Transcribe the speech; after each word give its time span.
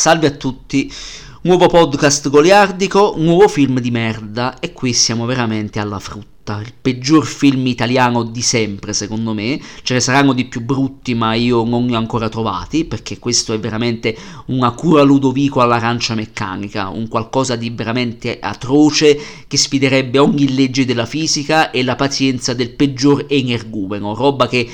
Salve 0.00 0.28
a 0.28 0.30
tutti, 0.30 0.90
nuovo 1.42 1.66
podcast 1.66 2.30
goliardico, 2.30 3.16
nuovo 3.18 3.48
film 3.48 3.80
di 3.80 3.90
merda 3.90 4.58
e 4.58 4.72
qui 4.72 4.94
siamo 4.94 5.26
veramente 5.26 5.78
alla 5.78 5.98
frutta. 5.98 6.58
Il 6.58 6.72
peggior 6.80 7.26
film 7.26 7.66
italiano 7.66 8.22
di 8.22 8.40
sempre, 8.40 8.94
secondo 8.94 9.34
me. 9.34 9.60
Ce 9.82 9.92
ne 9.92 10.00
saranno 10.00 10.32
di 10.32 10.46
più 10.46 10.62
brutti, 10.62 11.12
ma 11.12 11.34
io 11.34 11.64
non 11.64 11.84
li 11.84 11.94
ho 11.94 11.98
ancora 11.98 12.30
trovati, 12.30 12.86
perché 12.86 13.18
questo 13.18 13.52
è 13.52 13.60
veramente 13.60 14.16
una 14.46 14.70
cura 14.70 15.02
Ludovico 15.02 15.60
all'arancia 15.60 16.14
meccanica, 16.14 16.88
un 16.88 17.06
qualcosa 17.06 17.56
di 17.56 17.68
veramente 17.68 18.38
atroce 18.40 19.20
che 19.46 19.58
sfiderebbe 19.58 20.16
ogni 20.16 20.54
legge 20.54 20.86
della 20.86 21.04
fisica 21.04 21.70
e 21.70 21.84
la 21.84 21.94
pazienza 21.94 22.54
del 22.54 22.70
peggior 22.70 23.26
energumeno, 23.28 24.14
roba 24.14 24.48
che 24.48 24.66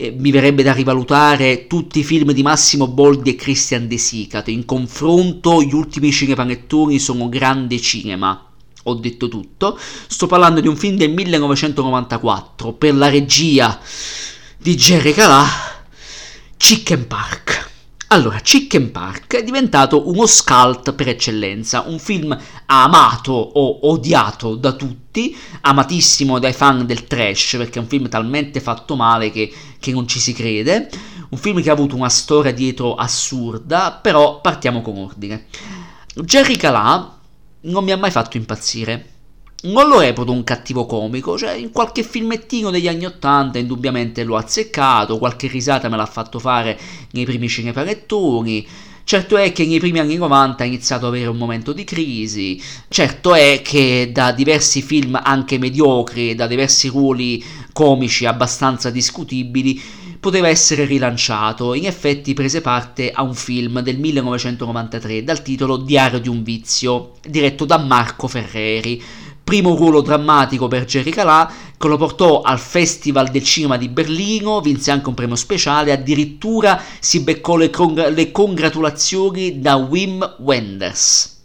eh, 0.00 0.14
mi 0.16 0.30
verrebbe 0.30 0.62
da 0.62 0.72
rivalutare 0.72 1.66
tutti 1.66 1.98
i 1.98 2.04
film 2.04 2.32
di 2.32 2.42
Massimo 2.42 2.88
Boldi 2.88 3.30
e 3.30 3.34
Christian 3.36 3.86
De 3.86 3.98
Sicat. 3.98 4.48
In 4.48 4.64
confronto, 4.64 5.62
gli 5.62 5.74
ultimi 5.74 6.10
cinepanettoni 6.10 6.98
sono 6.98 7.28
grande 7.28 7.78
cinema. 7.78 8.46
Ho 8.84 8.94
detto 8.94 9.28
tutto. 9.28 9.78
Sto 9.78 10.26
parlando 10.26 10.60
di 10.60 10.68
un 10.68 10.76
film 10.76 10.96
del 10.96 11.10
1994 11.12 12.72
per 12.72 12.94
la 12.94 13.10
regia 13.10 13.78
di 14.56 14.74
Jerry 14.74 15.12
Calà, 15.12 15.46
Chicken 16.56 17.06
Park. 17.06 17.69
Allora, 18.12 18.40
Chicken 18.40 18.90
Park 18.90 19.36
è 19.36 19.44
diventato 19.44 20.08
uno 20.08 20.26
scalt 20.26 20.94
per 20.94 21.06
eccellenza, 21.06 21.84
un 21.86 22.00
film 22.00 22.36
amato 22.66 23.30
o 23.30 23.88
odiato 23.88 24.56
da 24.56 24.72
tutti, 24.72 25.36
amatissimo 25.60 26.40
dai 26.40 26.52
fan 26.52 26.86
del 26.86 27.04
trash, 27.04 27.54
perché 27.56 27.78
è 27.78 27.82
un 27.82 27.86
film 27.86 28.08
talmente 28.08 28.58
fatto 28.58 28.96
male 28.96 29.30
che, 29.30 29.52
che 29.78 29.92
non 29.92 30.08
ci 30.08 30.18
si 30.18 30.32
crede, 30.32 30.90
un 31.28 31.38
film 31.38 31.62
che 31.62 31.70
ha 31.70 31.72
avuto 31.72 31.94
una 31.94 32.08
storia 32.08 32.52
dietro 32.52 32.96
assurda, 32.96 33.92
però 33.92 34.40
partiamo 34.40 34.82
con 34.82 34.96
ordine. 34.96 35.46
Jerry 36.12 36.56
Calà 36.56 37.16
non 37.60 37.84
mi 37.84 37.92
ha 37.92 37.96
mai 37.96 38.10
fatto 38.10 38.36
impazzire 38.36 39.09
non 39.62 39.88
lo 39.88 40.00
reputo 40.00 40.32
un 40.32 40.44
cattivo 40.44 40.86
comico, 40.86 41.36
cioè 41.36 41.52
in 41.52 41.70
qualche 41.70 42.02
filmettino 42.02 42.70
degli 42.70 42.88
anni 42.88 43.04
Ottanta 43.04 43.58
indubbiamente 43.58 44.24
l'ho 44.24 44.36
azzeccato, 44.36 45.18
qualche 45.18 45.48
risata 45.48 45.88
me 45.88 45.96
l'ha 45.96 46.06
fatto 46.06 46.38
fare 46.38 46.78
nei 47.12 47.24
primi 47.24 47.48
cinepanettoni. 47.48 48.66
Certo 49.02 49.36
è 49.36 49.52
che 49.52 49.66
nei 49.66 49.80
primi 49.80 49.98
anni 49.98 50.16
90 50.16 50.62
ha 50.62 50.66
iniziato 50.66 51.06
ad 51.06 51.14
avere 51.14 51.28
un 51.28 51.36
momento 51.36 51.72
di 51.72 51.84
crisi, 51.84 52.62
certo 52.88 53.34
è 53.34 53.60
che 53.60 54.10
da 54.12 54.30
diversi 54.30 54.82
film 54.82 55.20
anche 55.20 55.58
mediocri, 55.58 56.34
da 56.34 56.46
diversi 56.46 56.88
ruoli 56.88 57.42
comici 57.72 58.24
abbastanza 58.24 58.88
discutibili, 58.90 59.82
poteva 60.20 60.48
essere 60.48 60.84
rilanciato. 60.84 61.74
In 61.74 61.86
effetti 61.86 62.34
prese 62.34 62.60
parte 62.60 63.10
a 63.10 63.22
un 63.22 63.34
film 63.34 63.80
del 63.80 63.98
1993 63.98 65.24
dal 65.24 65.42
titolo 65.42 65.78
Diario 65.78 66.20
di 66.20 66.28
un 66.28 66.42
vizio, 66.44 67.14
diretto 67.26 67.64
da 67.64 67.78
Marco 67.78 68.28
Ferreri 68.28 69.02
primo 69.50 69.74
ruolo 69.74 70.00
drammatico 70.00 70.68
per 70.68 70.84
Jerry 70.84 71.10
Calà, 71.10 71.52
che 71.76 71.88
lo 71.88 71.96
portò 71.96 72.40
al 72.40 72.60
Festival 72.60 73.30
del 73.30 73.42
Cinema 73.42 73.76
di 73.76 73.88
Berlino, 73.88 74.60
vinse 74.60 74.92
anche 74.92 75.08
un 75.08 75.16
premio 75.16 75.34
speciale, 75.34 75.90
addirittura 75.90 76.80
si 77.00 77.18
beccò 77.18 77.56
le, 77.56 77.68
congr- 77.68 78.14
le 78.14 78.30
congratulazioni 78.30 79.58
da 79.58 79.74
Wim 79.74 80.36
Wenders. 80.38 81.38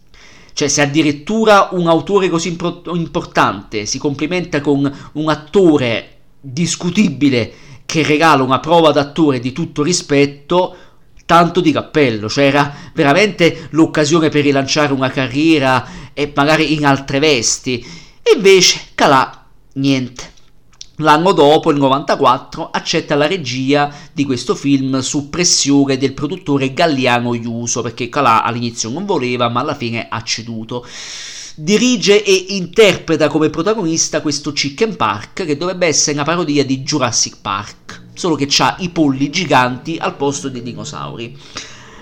Cioè, 0.53 0.67
se 0.67 0.83
addirittura 0.83 1.69
un 1.71 1.87
autore 1.87 2.29
così 2.29 2.49
impro- 2.49 2.83
importante 2.93 3.87
si 3.87 3.97
complimenta 3.97 4.61
con 4.61 5.09
un 5.13 5.27
attore 5.27 6.17
discutibile 6.39 7.53
che 7.87 8.03
regala 8.03 8.43
una 8.43 8.59
prova 8.59 8.91
d'attore 8.91 9.39
di 9.39 9.51
tutto 9.51 9.81
rispetto, 9.81 10.75
tanto 11.25 11.59
di 11.59 11.71
cappello, 11.71 12.29
cioè 12.29 12.45
era 12.45 12.73
veramente 12.93 13.67
l'occasione 13.71 14.29
per 14.29 14.43
rilanciare 14.43 14.93
una 14.93 15.09
carriera 15.09 15.85
e 16.13 16.31
magari 16.33 16.73
in 16.73 16.85
altre 16.85 17.19
vesti. 17.19 17.85
Invece 18.35 18.79
Calà, 18.95 19.45
niente. 19.73 20.33
L'anno 20.99 21.33
dopo, 21.33 21.71
il 21.71 21.77
94, 21.77 22.69
accetta 22.71 23.15
la 23.15 23.27
regia 23.27 23.93
di 24.13 24.23
questo 24.23 24.55
film 24.55 24.99
su 24.99 25.29
pressione 25.29 25.97
del 25.97 26.13
produttore 26.13 26.73
Galliano 26.73 27.33
Iuso, 27.33 27.81
perché 27.81 28.07
Calà 28.07 28.43
all'inizio 28.43 28.89
non 28.89 29.05
voleva, 29.05 29.49
ma 29.49 29.59
alla 29.59 29.75
fine 29.75 30.07
ha 30.09 30.21
ceduto. 30.23 30.85
Dirige 31.55 32.23
e 32.23 32.45
interpreta 32.49 33.27
come 33.27 33.49
protagonista 33.49 34.21
questo 34.21 34.53
Chicken 34.53 34.95
Park, 34.95 35.45
che 35.45 35.57
dovrebbe 35.57 35.87
essere 35.87 36.13
una 36.13 36.23
parodia 36.23 36.63
di 36.63 36.81
Jurassic 36.81 37.39
Park 37.41 38.03
solo 38.15 38.35
che 38.35 38.47
ha 38.57 38.75
i 38.79 38.89
polli 38.89 39.29
giganti 39.29 39.97
al 39.99 40.15
posto 40.15 40.49
dei 40.49 40.63
dinosauri. 40.63 41.37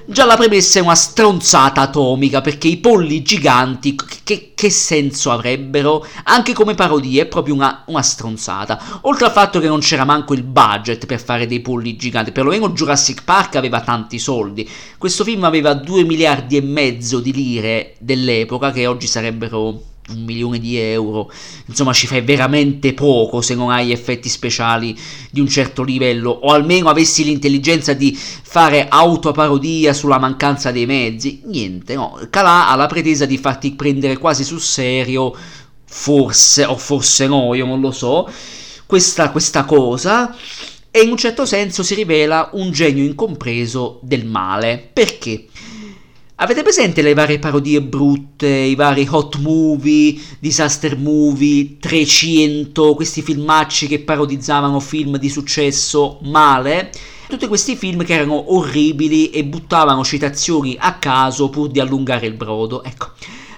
Già 0.05 0.25
la 0.25 0.35
premessa 0.35 0.79
è 0.79 0.81
una 0.81 0.95
stronzata 0.95 1.79
atomica 1.79 2.41
perché 2.41 2.67
i 2.67 2.75
polli 2.75 3.21
giganti 3.21 3.95
che, 4.25 4.51
che 4.53 4.69
senso 4.69 5.31
avrebbero? 5.31 6.05
Anche 6.25 6.51
come 6.51 6.75
parodie 6.75 7.21
è 7.21 7.25
proprio 7.25 7.53
una, 7.53 7.83
una, 7.87 8.01
stronzata. 8.01 8.99
Oltre 9.03 9.27
al 9.27 9.31
fatto 9.31 9.61
che 9.61 9.67
non 9.67 9.79
c'era 9.79 10.03
manco 10.03 10.33
il 10.33 10.43
budget 10.43 11.05
per 11.05 11.23
fare 11.23 11.47
dei 11.47 11.61
polli 11.61 11.95
giganti, 11.95 12.33
perlomeno 12.33 12.71
Jurassic 12.71 13.23
Park 13.23 13.55
aveva 13.55 13.79
tanti 13.79 14.19
soldi. 14.19 14.69
Questo 14.97 15.23
film 15.23 15.45
aveva 15.45 15.73
2 15.73 16.03
miliardi 16.03 16.57
e 16.57 16.61
mezzo 16.61 17.21
di 17.21 17.31
lire 17.31 17.95
dell'epoca 17.99 18.71
che 18.71 18.85
oggi 18.87 19.07
sarebbero 19.07 19.92
un 20.09 20.23
milione 20.23 20.59
di 20.59 20.77
euro, 20.77 21.31
insomma 21.65 21.93
ci 21.93 22.07
fai 22.07 22.21
veramente 22.21 22.93
poco 22.93 23.41
se 23.41 23.55
non 23.55 23.71
hai 23.71 23.91
effetti 23.91 24.27
speciali 24.27 24.97
di 25.31 25.39
un 25.39 25.47
certo 25.47 25.83
livello. 25.83 26.29
O 26.29 26.51
almeno 26.51 26.89
avessi 26.89 27.23
l'intelligenza 27.23 27.93
di 27.93 28.13
fare 28.15 28.87
autoparodia 28.89 29.93
sulla 29.93 30.19
mancanza 30.19 30.71
dei 30.71 30.85
mezzi, 30.85 31.41
niente, 31.45 31.95
no, 31.95 32.19
Calà 32.29 32.69
ha 32.69 32.75
la 32.75 32.87
pretesa 32.87 33.25
di 33.25 33.37
farti 33.37 33.73
prendere 33.73 34.17
quasi 34.17 34.43
sul 34.43 34.61
serio, 34.61 35.33
forse 35.85 36.65
o 36.65 36.75
forse 36.75 37.27
no, 37.27 37.53
io 37.53 37.65
non 37.65 37.79
lo 37.79 37.91
so, 37.91 38.29
questa, 38.85 39.31
questa 39.31 39.63
cosa. 39.63 40.35
E 40.95 41.01
in 41.01 41.09
un 41.09 41.17
certo 41.17 41.47
senso 41.47 41.81
si 41.81 41.95
rivela 41.95 42.49
un 42.53 42.71
genio 42.71 43.03
incompreso 43.03 43.99
del 44.03 44.25
male, 44.25 44.89
perché? 44.93 45.47
Avete 46.35 46.63
presente 46.63 47.03
le 47.03 47.13
varie 47.13 47.37
parodie 47.37 47.79
brutte, 47.81 48.47
i 48.47 48.73
vari 48.73 49.07
hot 49.09 49.37
movie, 49.37 50.19
disaster 50.39 50.97
movie, 50.97 51.77
300, 51.77 52.95
questi 52.95 53.21
filmacci 53.21 53.85
che 53.87 53.99
parodizzavano 53.99 54.79
film 54.79 55.17
di 55.17 55.29
successo 55.29 56.17
male? 56.23 56.91
Tutti 57.27 57.47
questi 57.47 57.75
film 57.75 58.03
che 58.03 58.15
erano 58.15 58.55
orribili 58.55 59.29
e 59.29 59.45
buttavano 59.45 60.03
citazioni 60.03 60.75
a 60.79 60.95
caso 60.95 61.49
pur 61.49 61.69
di 61.69 61.79
allungare 61.79 62.25
il 62.25 62.33
brodo. 62.33 62.83
Ecco, 62.83 63.11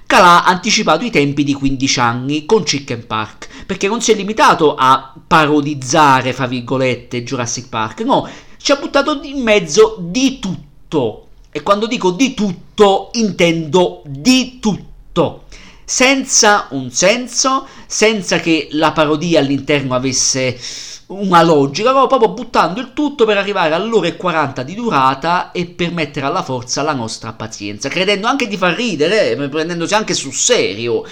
Calà 0.06 0.44
ha 0.44 0.50
anticipato 0.50 1.06
i 1.06 1.10
tempi 1.10 1.46
di 1.46 1.54
15 1.54 2.00
anni 2.02 2.46
con 2.46 2.64
Chicken 2.64 3.08
Park, 3.08 3.48
perché 3.66 3.88
non 3.88 4.02
si 4.02 4.12
è 4.12 4.16
limitato 4.16 4.76
a 4.76 5.14
parodizzare, 5.26 6.34
fra 6.34 6.46
virgolette, 6.46 7.24
Jurassic 7.24 7.70
Park, 7.70 8.02
no, 8.02 8.28
ci 8.58 8.74
ha 8.74 8.76
buttato 8.76 9.22
in 9.24 9.42
mezzo 9.42 9.98
di 10.00 10.40
tutto 10.40 11.25
e 11.56 11.64
quando 11.64 11.88
dico 11.88 12.12
di 12.12 12.34
tutto, 12.34 13.12
intendo 13.14 14.02
di 14.06 14.60
tutto. 14.60 15.46
Senza 15.86 16.68
un 16.72 16.92
senso, 16.92 17.66
senza 17.88 18.42
che 18.42 18.68
la 18.72 18.92
parodia 18.92 19.40
all'interno 19.40 19.96
avesse 19.96 20.60
una 21.08 21.42
logica, 21.44 21.94
no, 21.94 22.08
proprio 22.08 22.34
buttando 22.34 22.82
il 22.82 22.92
tutto 22.92 23.24
per 23.24 23.38
arrivare 23.38 23.74
all'ora 23.74 24.08
e 24.08 24.18
40 24.18 24.64
di 24.64 24.76
durata 24.76 25.54
e 25.54 25.66
per 25.66 25.94
mettere 25.94 26.26
alla 26.26 26.44
forza 26.44 26.82
la 26.82 26.92
nostra 26.92 27.32
pazienza, 27.32 27.88
credendo 27.88 28.28
anche 28.28 28.50
di 28.50 28.58
far 28.58 28.76
ridere, 28.76 29.38
prendendosi 29.48 29.94
anche 29.94 30.14
sul 30.14 30.34
serio. 30.34 31.06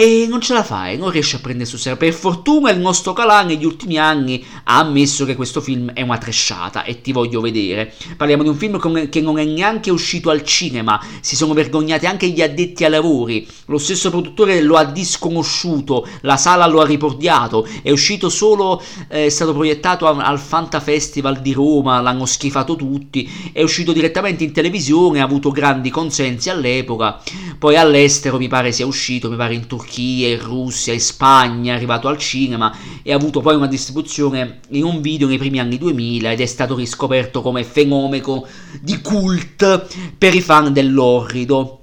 E 0.00 0.28
non 0.28 0.40
ce 0.40 0.52
la 0.52 0.62
fai, 0.62 0.96
non 0.96 1.10
riesci 1.10 1.34
a 1.34 1.40
prendere 1.40 1.68
sul 1.68 1.80
serio. 1.80 1.98
Per 1.98 2.12
fortuna 2.12 2.70
il 2.70 2.78
nostro 2.78 3.12
Calà 3.12 3.42
negli 3.42 3.64
ultimi 3.64 3.98
anni 3.98 4.46
ha 4.62 4.78
ammesso 4.78 5.24
che 5.24 5.34
questo 5.34 5.60
film 5.60 5.90
è 5.90 6.02
una 6.02 6.18
tresciata 6.18 6.84
e 6.84 7.00
ti 7.00 7.10
voglio 7.10 7.40
vedere. 7.40 7.92
Parliamo 8.16 8.44
di 8.44 8.48
un 8.48 8.54
film 8.54 9.08
che 9.08 9.20
non 9.20 9.40
è 9.40 9.44
neanche 9.44 9.90
uscito 9.90 10.30
al 10.30 10.44
cinema, 10.44 11.04
si 11.18 11.34
sono 11.34 11.52
vergognati 11.52 12.06
anche 12.06 12.28
gli 12.28 12.40
addetti 12.40 12.84
ai 12.84 12.90
lavori. 12.90 13.44
Lo 13.66 13.78
stesso 13.78 14.10
produttore 14.10 14.60
lo 14.60 14.76
ha 14.76 14.84
disconosciuto, 14.84 16.06
la 16.20 16.36
sala 16.36 16.68
lo 16.68 16.80
ha 16.80 16.86
riportato, 16.86 17.66
è 17.82 17.90
uscito 17.90 18.28
solo, 18.28 18.80
eh, 19.08 19.26
è 19.26 19.28
stato 19.30 19.52
proiettato 19.52 20.06
al 20.06 20.38
Fanta 20.38 20.78
Festival 20.78 21.40
di 21.40 21.52
Roma, 21.52 22.00
l'hanno 22.00 22.24
schifato 22.24 22.76
tutti, 22.76 23.50
è 23.52 23.64
uscito 23.64 23.92
direttamente 23.92 24.44
in 24.44 24.52
televisione, 24.52 25.20
ha 25.20 25.24
avuto 25.24 25.50
grandi 25.50 25.90
consensi 25.90 26.50
all'epoca, 26.50 27.20
poi 27.58 27.74
all'estero 27.74 28.38
mi 28.38 28.46
pare 28.46 28.70
sia 28.70 28.86
uscito, 28.86 29.28
mi 29.28 29.34
pare 29.34 29.54
in 29.54 29.66
Turchia 29.66 29.86
Turchia, 29.88 30.28
in 30.28 30.42
Russia, 30.42 30.92
in 30.92 31.00
Spagna, 31.00 31.72
è 31.72 31.76
arrivato 31.76 32.08
al 32.08 32.18
cinema 32.18 32.76
e 33.02 33.12
ha 33.12 33.16
avuto 33.16 33.40
poi 33.40 33.56
una 33.56 33.66
distribuzione 33.66 34.60
in 34.70 34.84
un 34.84 35.00
video 35.00 35.26
nei 35.26 35.38
primi 35.38 35.58
anni 35.58 35.78
2000 35.78 36.30
ed 36.30 36.40
è 36.40 36.46
stato 36.46 36.76
riscoperto 36.76 37.40
come 37.40 37.64
fenomeno 37.64 38.46
di 38.80 39.00
cult 39.00 39.86
per 40.16 40.34
i 40.34 40.42
fan 40.42 40.72
dell'orrido. 40.72 41.74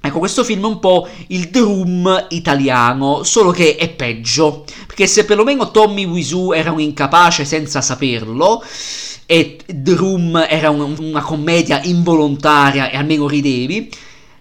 Ecco, 0.00 0.18
questo 0.18 0.44
film 0.44 0.62
è 0.62 0.66
un 0.66 0.78
po' 0.78 1.08
il 1.28 1.48
Drum 1.48 2.26
italiano, 2.28 3.24
solo 3.24 3.50
che 3.50 3.74
è 3.74 3.88
peggio, 3.88 4.64
perché 4.86 5.06
se 5.08 5.24
perlomeno 5.24 5.70
Tommy 5.72 6.04
Wiseau 6.04 6.52
era 6.52 6.70
un 6.70 6.80
incapace 6.80 7.44
senza 7.44 7.80
saperlo, 7.80 8.62
e 9.28 9.56
The 9.66 9.96
era 10.48 10.70
un, 10.70 10.94
una 11.00 11.22
commedia 11.22 11.82
involontaria 11.82 12.88
e 12.90 12.96
almeno 12.96 13.26
ridevi. 13.26 13.90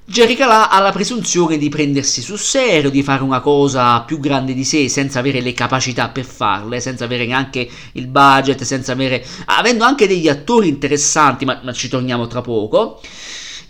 Jerry 0.08 0.36
Calà 0.36 0.70
ha 0.70 0.80
la 0.82 0.92
presunzione 0.92 1.58
di 1.58 1.68
prendersi 1.68 2.22
sul 2.22 2.38
serio, 2.38 2.92
di 2.92 3.02
fare 3.02 3.24
una 3.24 3.40
cosa 3.40 4.02
più 4.02 4.20
grande 4.20 4.54
di 4.54 4.64
sé 4.64 4.88
senza 4.88 5.18
avere 5.18 5.42
le 5.42 5.54
capacità 5.54 6.10
per 6.10 6.26
farle, 6.26 6.80
senza 6.80 7.06
avere 7.06 7.26
neanche 7.26 7.68
il 7.94 8.06
budget, 8.06 8.62
senza 8.62 8.92
avere... 8.92 9.26
avendo 9.46 9.84
anche 9.84 10.06
degli 10.06 10.28
attori 10.28 10.68
interessanti, 10.68 11.44
ma, 11.44 11.60
ma 11.64 11.74
ci 11.74 11.90
torniamo 11.90 12.28
tra 12.28 12.42
poco. 12.42 13.02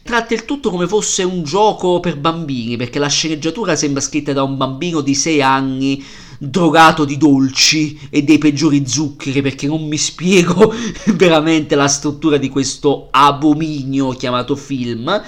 Tratta 0.04 0.34
il 0.34 0.44
tutto 0.44 0.72
come 0.72 0.90
fosse 0.90 1.24
un 1.24 1.42
gioco 1.44 2.02
per 2.02 2.18
bambini, 2.18 2.76
perché 2.76 3.00
la 3.00 3.08
sceneggiatura 3.08 3.78
sembra 3.78 4.02
scritta 4.02 4.34
da 4.34 4.44
un 4.44 4.58
bambino 4.58 5.00
di 5.00 5.16
6 5.16 5.42
anni 5.42 6.06
drogato 6.38 7.06
di 7.06 7.16
dolci 7.16 7.98
e 8.10 8.24
dei 8.24 8.38
peggiori 8.38 8.86
zuccheri 8.86 9.42
perché 9.42 9.68
non 9.68 9.88
mi 9.88 9.98
spiego 9.98 10.74
veramente 11.16 11.76
la 11.76 11.88
struttura 11.88 12.36
di 12.36 12.50
questo 12.50 13.08
abominio 13.10 14.10
chiamato 14.10 14.58
film 14.58 15.24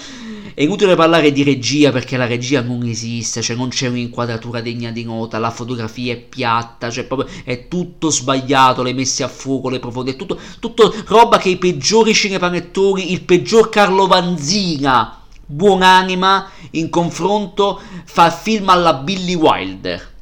è 0.58 0.64
inutile 0.64 0.96
parlare 0.96 1.32
di 1.32 1.44
regia 1.44 1.92
perché 1.92 2.18
la 2.18 2.26
regia 2.26 2.62
non 2.62 2.82
esiste, 2.82 3.44
cioè 3.44 3.56
non 3.56 3.70
c'è 3.70 3.90
un'inquadratura 3.90 4.60
degna 4.60 4.90
di 4.90 5.04
nota, 5.04 5.38
la 5.38 5.52
fotografia 5.52 6.14
è 6.14 6.18
piatta, 6.18 6.90
cioè 6.90 7.04
proprio 7.04 7.30
è 7.44 7.68
tutto 7.68 8.10
sbagliato, 8.10 8.82
le 8.82 8.94
messe 8.94 9.22
a 9.22 9.28
fuoco, 9.28 9.70
le 9.70 9.78
profonde, 9.78 10.14
è 10.14 10.16
tutto, 10.16 10.40
tutto 10.60 10.92
roba 11.06 11.38
che 11.38 11.50
i 11.50 11.58
peggiori 11.58 12.12
cinepanettori, 12.12 13.12
il 13.12 13.22
peggior 13.22 13.70
Carlo 13.70 14.08
Vanzina, 14.08 15.22
buonanima, 15.46 16.50
in 16.72 16.90
confronto 16.90 17.80
fa 18.06 18.32
film 18.32 18.70
alla 18.70 18.96
Billy 18.96 19.36
Wilder. 19.36 20.14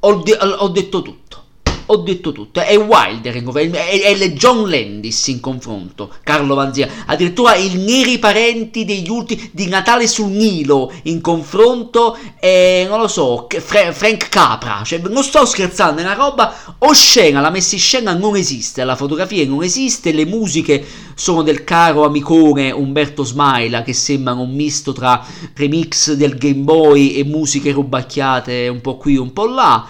Ho, 0.00 0.16
de- 0.16 0.36
ho 0.36 0.68
detto 0.68 1.00
tutto 1.00 1.44
ho 1.86 1.96
detto 1.96 2.32
tutto. 2.32 2.60
È 2.60 2.76
Wilder 2.76 3.34
è, 3.34 4.00
è 4.00 4.32
John 4.32 4.68
Landis 4.68 5.28
in 5.28 5.40
confronto, 5.40 6.10
Carlo 6.22 6.54
Vanzia. 6.54 6.88
Addirittura 7.06 7.54
il 7.54 7.78
Neri 7.78 8.18
Parenti 8.18 8.84
degli 8.84 9.08
ultimi 9.08 9.50
di 9.52 9.66
Natale 9.68 10.06
sul 10.06 10.30
Nilo 10.30 10.92
in 11.04 11.20
confronto, 11.20 12.16
è, 12.38 12.86
non 12.88 13.00
lo 13.00 13.08
so, 13.08 13.46
Fra- 13.48 13.92
Frank 13.92 14.28
Capra. 14.28 14.82
Cioè, 14.84 15.00
non 15.08 15.22
sto 15.22 15.44
scherzando, 15.44 16.00
è 16.00 16.04
una 16.04 16.14
roba 16.14 16.54
oscena. 16.78 17.40
La 17.40 17.50
messa 17.50 17.74
in 17.74 17.80
scena 17.80 18.14
non 18.14 18.36
esiste, 18.36 18.84
la 18.84 18.96
fotografia 18.96 19.46
non 19.46 19.62
esiste, 19.62 20.12
le 20.12 20.26
musiche 20.26 20.84
sono 21.14 21.42
del 21.42 21.64
caro 21.64 22.04
amicone 22.04 22.70
Umberto 22.70 23.24
Smaila 23.24 23.82
che 23.82 23.94
sembrano 23.94 24.42
un 24.42 24.54
misto 24.54 24.92
tra 24.92 25.24
remix 25.54 26.12
del 26.12 26.36
Game 26.36 26.62
Boy 26.62 27.12
e 27.12 27.24
musiche 27.24 27.72
rubacchiate 27.72 28.68
un 28.68 28.82
po' 28.82 28.96
qui 28.96 29.16
un 29.16 29.32
po' 29.32 29.46
là 29.46 29.86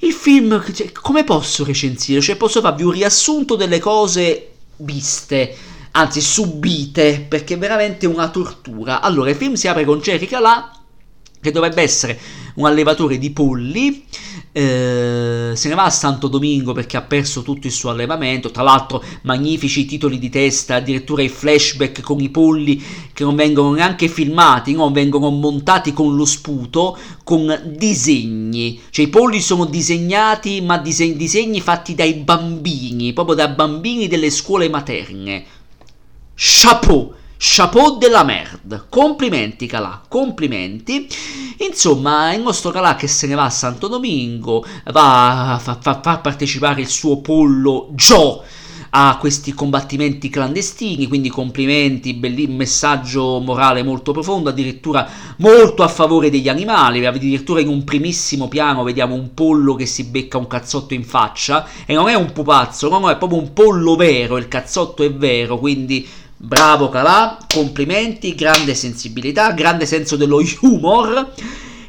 il 0.00 0.12
film, 0.12 0.62
cioè, 0.72 0.92
come 0.92 1.24
posso 1.24 1.64
recensire? 1.64 2.20
Cioè, 2.20 2.36
posso 2.36 2.60
farvi 2.60 2.82
un 2.82 2.92
riassunto 2.92 3.56
delle 3.56 3.78
cose 3.78 4.52
viste, 4.78 5.54
anzi 5.92 6.20
subite, 6.20 7.24
perché 7.28 7.54
è 7.54 7.58
veramente 7.58 8.06
una 8.06 8.30
tortura. 8.30 9.00
Allora, 9.00 9.30
il 9.30 9.36
film 9.36 9.54
si 9.54 9.68
apre 9.68 9.84
con 9.84 9.98
Jerry 9.98 10.26
Calà, 10.26 10.72
che 11.40 11.50
dovrebbe 11.50 11.82
essere 11.82 12.18
un 12.60 12.66
allevatore 12.66 13.18
di 13.18 13.30
polli, 13.30 14.04
eh, 14.52 15.52
se 15.54 15.68
ne 15.68 15.74
va 15.74 15.84
a 15.84 15.90
Santo 15.90 16.28
Domingo 16.28 16.72
perché 16.72 16.96
ha 16.96 17.02
perso 17.02 17.42
tutto 17.42 17.66
il 17.66 17.72
suo 17.72 17.90
allevamento, 17.90 18.50
tra 18.50 18.62
l'altro 18.62 19.02
magnifici 19.22 19.86
titoli 19.86 20.18
di 20.18 20.28
testa, 20.28 20.76
addirittura 20.76 21.22
i 21.22 21.28
flashback 21.28 22.00
con 22.00 22.20
i 22.20 22.28
polli 22.28 22.82
che 23.12 23.24
non 23.24 23.34
vengono 23.34 23.72
neanche 23.72 24.08
filmati, 24.08 24.72
no? 24.72 24.90
vengono 24.90 25.30
montati 25.30 25.92
con 25.92 26.14
lo 26.16 26.24
sputo, 26.24 26.96
con 27.24 27.74
disegni, 27.76 28.80
cioè 28.90 29.06
i 29.06 29.08
polli 29.08 29.40
sono 29.40 29.64
disegnati 29.64 30.60
ma 30.60 30.78
disegni, 30.78 31.16
disegni 31.16 31.60
fatti 31.60 31.94
dai 31.94 32.14
bambini, 32.14 33.12
proprio 33.12 33.36
da 33.36 33.48
bambini 33.48 34.08
delle 34.08 34.30
scuole 34.30 34.68
materne. 34.68 35.44
Chapeau! 36.34 37.14
Chapeau 37.42 37.96
della 37.96 38.22
merde. 38.22 38.84
Complimenti, 38.90 39.64
Calà, 39.66 40.02
complimenti. 40.06 41.08
Insomma, 41.66 42.34
il 42.34 42.42
nostro 42.42 42.70
Calà 42.70 42.96
che 42.96 43.06
se 43.06 43.26
ne 43.26 43.34
va 43.34 43.44
a 43.44 43.50
Santo 43.50 43.88
Domingo, 43.88 44.62
va 44.92 45.54
a 45.54 45.58
far 45.58 45.78
fa, 45.80 46.00
fa 46.02 46.18
partecipare 46.18 46.82
il 46.82 46.88
suo 46.88 47.22
pollo 47.22 47.88
Joe 47.92 48.40
a 48.90 49.16
questi 49.18 49.54
combattimenti 49.54 50.28
clandestini, 50.28 51.06
quindi 51.06 51.30
complimenti, 51.30 52.12
bellissimo 52.12 52.56
messaggio 52.56 53.40
morale 53.40 53.82
molto 53.82 54.12
profondo, 54.12 54.50
addirittura 54.50 55.08
molto 55.38 55.82
a 55.82 55.88
favore 55.88 56.28
degli 56.28 56.48
animali, 56.50 57.06
addirittura 57.06 57.60
in 57.60 57.68
un 57.68 57.84
primissimo 57.84 58.48
piano 58.48 58.82
vediamo 58.82 59.14
un 59.14 59.32
pollo 59.32 59.76
che 59.76 59.86
si 59.86 60.04
becca 60.04 60.36
un 60.36 60.46
cazzotto 60.46 60.92
in 60.92 61.04
faccia 61.04 61.66
e 61.86 61.94
non 61.94 62.08
è 62.08 62.14
un 62.14 62.32
pupazzo, 62.32 62.90
no, 62.90 62.98
no, 62.98 63.08
è 63.08 63.16
proprio 63.16 63.38
un 63.38 63.54
pollo 63.54 63.96
vero, 63.96 64.36
il 64.36 64.48
cazzotto 64.48 65.02
è 65.02 65.10
vero, 65.10 65.58
quindi 65.58 66.06
Bravo 66.42 66.88
Calà, 66.88 67.36
complimenti, 67.52 68.34
grande 68.34 68.74
sensibilità, 68.74 69.52
grande 69.52 69.84
senso 69.84 70.16
dello 70.16 70.40
humor. 70.62 71.34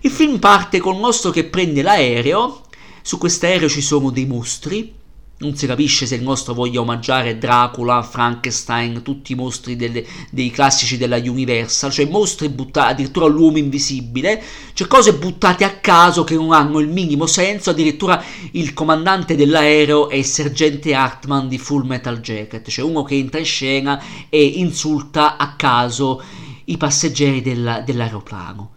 Il 0.01 0.11
film 0.11 0.39
parte 0.39 0.79
con 0.79 0.95
il 0.95 0.99
nostro 0.99 1.31
che 1.31 1.45
prende 1.45 1.81
l'aereo. 1.81 2.63
Su 3.01 3.17
quest'aereo 3.17 3.69
ci 3.69 3.79
sono 3.79 4.09
dei 4.09 4.25
mostri 4.25 4.93
non 5.41 5.55
si 5.55 5.65
capisce 5.65 6.05
se 6.05 6.15
il 6.15 6.21
nostro 6.21 6.53
voglia 6.53 6.79
omaggiare 6.79 7.37
Dracula, 7.37 8.03
Frankenstein, 8.03 9.01
tutti 9.01 9.31
i 9.31 9.35
mostri 9.35 9.75
delle, 9.75 10.05
dei 10.29 10.51
classici 10.51 10.97
della 10.97 11.17
Universal, 11.17 11.91
cioè 11.91 12.05
mostri 12.05 12.49
buttati, 12.49 12.91
addirittura 12.91 13.25
l'uomo 13.25 13.57
invisibile, 13.57 14.41
cioè 14.73 14.87
cose 14.87 15.13
buttate 15.13 15.63
a 15.63 15.79
caso 15.79 16.23
che 16.23 16.35
non 16.35 16.53
hanno 16.53 16.79
il 16.79 16.87
minimo 16.87 17.25
senso, 17.25 17.71
addirittura 17.71 18.23
il 18.51 18.73
comandante 18.73 19.35
dell'aereo 19.35 20.09
è 20.09 20.15
il 20.15 20.25
sergente 20.25 20.93
Hartman 20.93 21.47
di 21.47 21.57
Full 21.57 21.85
Metal 21.85 22.19
Jacket, 22.19 22.69
cioè 22.69 22.85
uno 22.85 23.03
che 23.03 23.15
entra 23.15 23.39
in 23.39 23.45
scena 23.45 24.01
e 24.29 24.43
insulta 24.43 25.37
a 25.37 25.55
caso 25.55 26.21
i 26.65 26.77
passeggeri 26.77 27.41
della, 27.41 27.81
dell'aeroplano. 27.81 28.71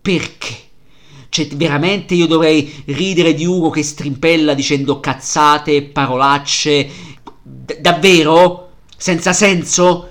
Perché? 0.00 0.65
Cioè, 1.28 1.48
veramente 1.54 2.14
io 2.14 2.26
dovrei 2.26 2.82
ridere 2.86 3.34
di 3.34 3.44
uno 3.44 3.70
che 3.70 3.82
strimpella 3.82 4.54
dicendo 4.54 5.00
cazzate, 5.00 5.82
parolacce. 5.82 6.88
D- 7.42 7.78
davvero? 7.80 8.70
Senza 8.96 9.32
senso? 9.32 10.08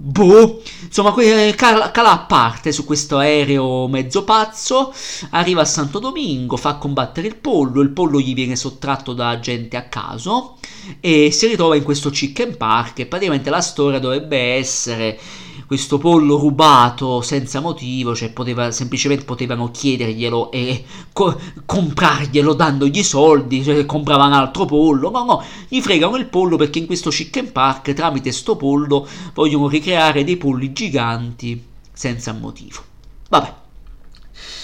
Boh, 0.00 0.62
insomma, 0.84 1.12
Calà 1.56 2.18
parte 2.28 2.70
su 2.70 2.84
questo 2.84 3.18
aereo 3.18 3.88
mezzo 3.88 4.22
pazzo, 4.22 4.92
arriva 5.30 5.62
a 5.62 5.64
Santo 5.64 5.98
Domingo, 5.98 6.56
fa 6.56 6.76
combattere 6.76 7.26
il 7.26 7.34
pollo, 7.34 7.80
il 7.80 7.90
pollo 7.90 8.20
gli 8.20 8.32
viene 8.32 8.54
sottratto 8.54 9.12
da 9.12 9.40
gente 9.40 9.76
a 9.76 9.88
caso 9.88 10.58
e 11.00 11.30
si 11.32 11.48
ritrova 11.48 11.74
in 11.74 11.82
questo 11.82 12.10
chicken 12.10 12.56
park 12.56 13.00
e 13.00 13.06
praticamente 13.06 13.50
la 13.50 13.60
storia 13.60 13.98
dovrebbe 13.98 14.54
essere 14.54 15.18
questo 15.68 15.98
pollo 15.98 16.38
rubato 16.38 17.20
senza 17.20 17.60
motivo, 17.60 18.14
cioè 18.14 18.30
poteva, 18.30 18.70
semplicemente 18.70 19.26
potevano 19.26 19.70
chiederglielo 19.70 20.50
e 20.50 20.82
co- 21.12 21.38
comprarglielo 21.66 22.54
dandogli 22.54 23.02
soldi, 23.02 23.62
cioè 23.62 23.84
compravano 23.84 24.34
altro 24.34 24.64
pollo, 24.64 25.10
no 25.10 25.24
no, 25.24 25.44
gli 25.68 25.82
fregano 25.82 26.16
il 26.16 26.24
pollo 26.24 26.56
perché 26.56 26.78
in 26.78 26.86
questo 26.86 27.10
chicken 27.10 27.52
park 27.52 27.92
tramite 27.92 28.32
sto 28.32 28.56
pollo 28.56 29.06
vogliono 29.34 29.68
ricreare 29.68 30.24
dei 30.24 30.38
polli 30.38 30.72
giganti 30.72 31.62
senza 31.92 32.32
motivo. 32.32 32.80
Vabbè. 33.28 33.54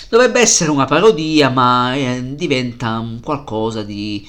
Dovrebbe 0.08 0.40
essere 0.40 0.70
una 0.70 0.87
parodia, 0.87 1.50
ma 1.50 1.94
eh, 1.94 2.34
diventa 2.34 3.04
qualcosa 3.23 3.82
di 3.82 4.26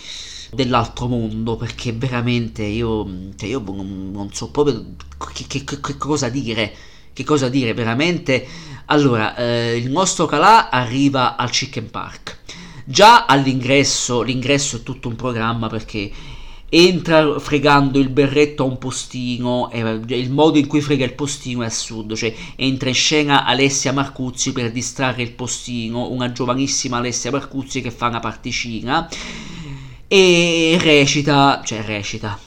dell'altro 0.56 1.08
mondo 1.08 1.56
perché 1.56 1.92
veramente 1.92 2.64
io, 2.64 3.06
cioè 3.36 3.50
io 3.50 3.60
non, 3.60 4.12
non, 4.12 4.34
so 4.34 4.50
proprio 4.50 4.96
che, 5.34 5.46
che, 5.48 5.64
che, 5.64 5.98
cosa 5.98 6.30
dire 6.30 6.74
che 7.14 7.24
cosa 7.24 7.48
dire 7.48 7.74
veramente. 7.74 8.46
Allora 8.88 9.36
eh, 9.36 9.78
il 9.78 9.90
nostro 9.90 10.26
Calà 10.26 10.70
arriva 10.70 11.38
al 11.38 11.50
Chicken 11.50 11.90
Park. 11.90 12.40
Già 12.84 13.26
all'ingresso 13.26 14.22
l'ingresso 14.22 14.78
è 14.78 14.84
tutto 14.84 15.08
un 15.08 15.16
programma 15.16 15.68
perché 15.68 16.12
entra 16.68 17.40
fregando 17.40 18.00
il 18.00 18.10
berretto 18.10 18.64
a 18.64 18.66
un 18.66 18.78
postino 18.78 19.72
e 19.72 19.80
il 20.08 20.32
modo 20.32 20.58
in 20.58 20.68
cui 20.68 20.82
frega 20.82 21.06
il 21.06 21.14
postino 21.14 21.62
è 21.62 21.68
assurdo 21.68 22.16
cioè 22.16 22.34
entra 22.56 22.90
in 22.90 22.96
scena 22.96 23.46
Alessia 23.46 23.94
Marcuzzi 23.94 24.52
per 24.52 24.72
distrarre 24.72 25.22
il 25.22 25.32
postino 25.32 26.10
una 26.10 26.32
giovanissima 26.32 26.98
Alessia 26.98 27.32
Marcuzzi 27.32 27.82
che 27.82 27.92
fa 27.92 28.08
una 28.08 28.20
particina 28.20 29.08
e 30.08 30.78
recita, 30.80 31.62
cioè 31.64 31.82
recita, 31.82 32.40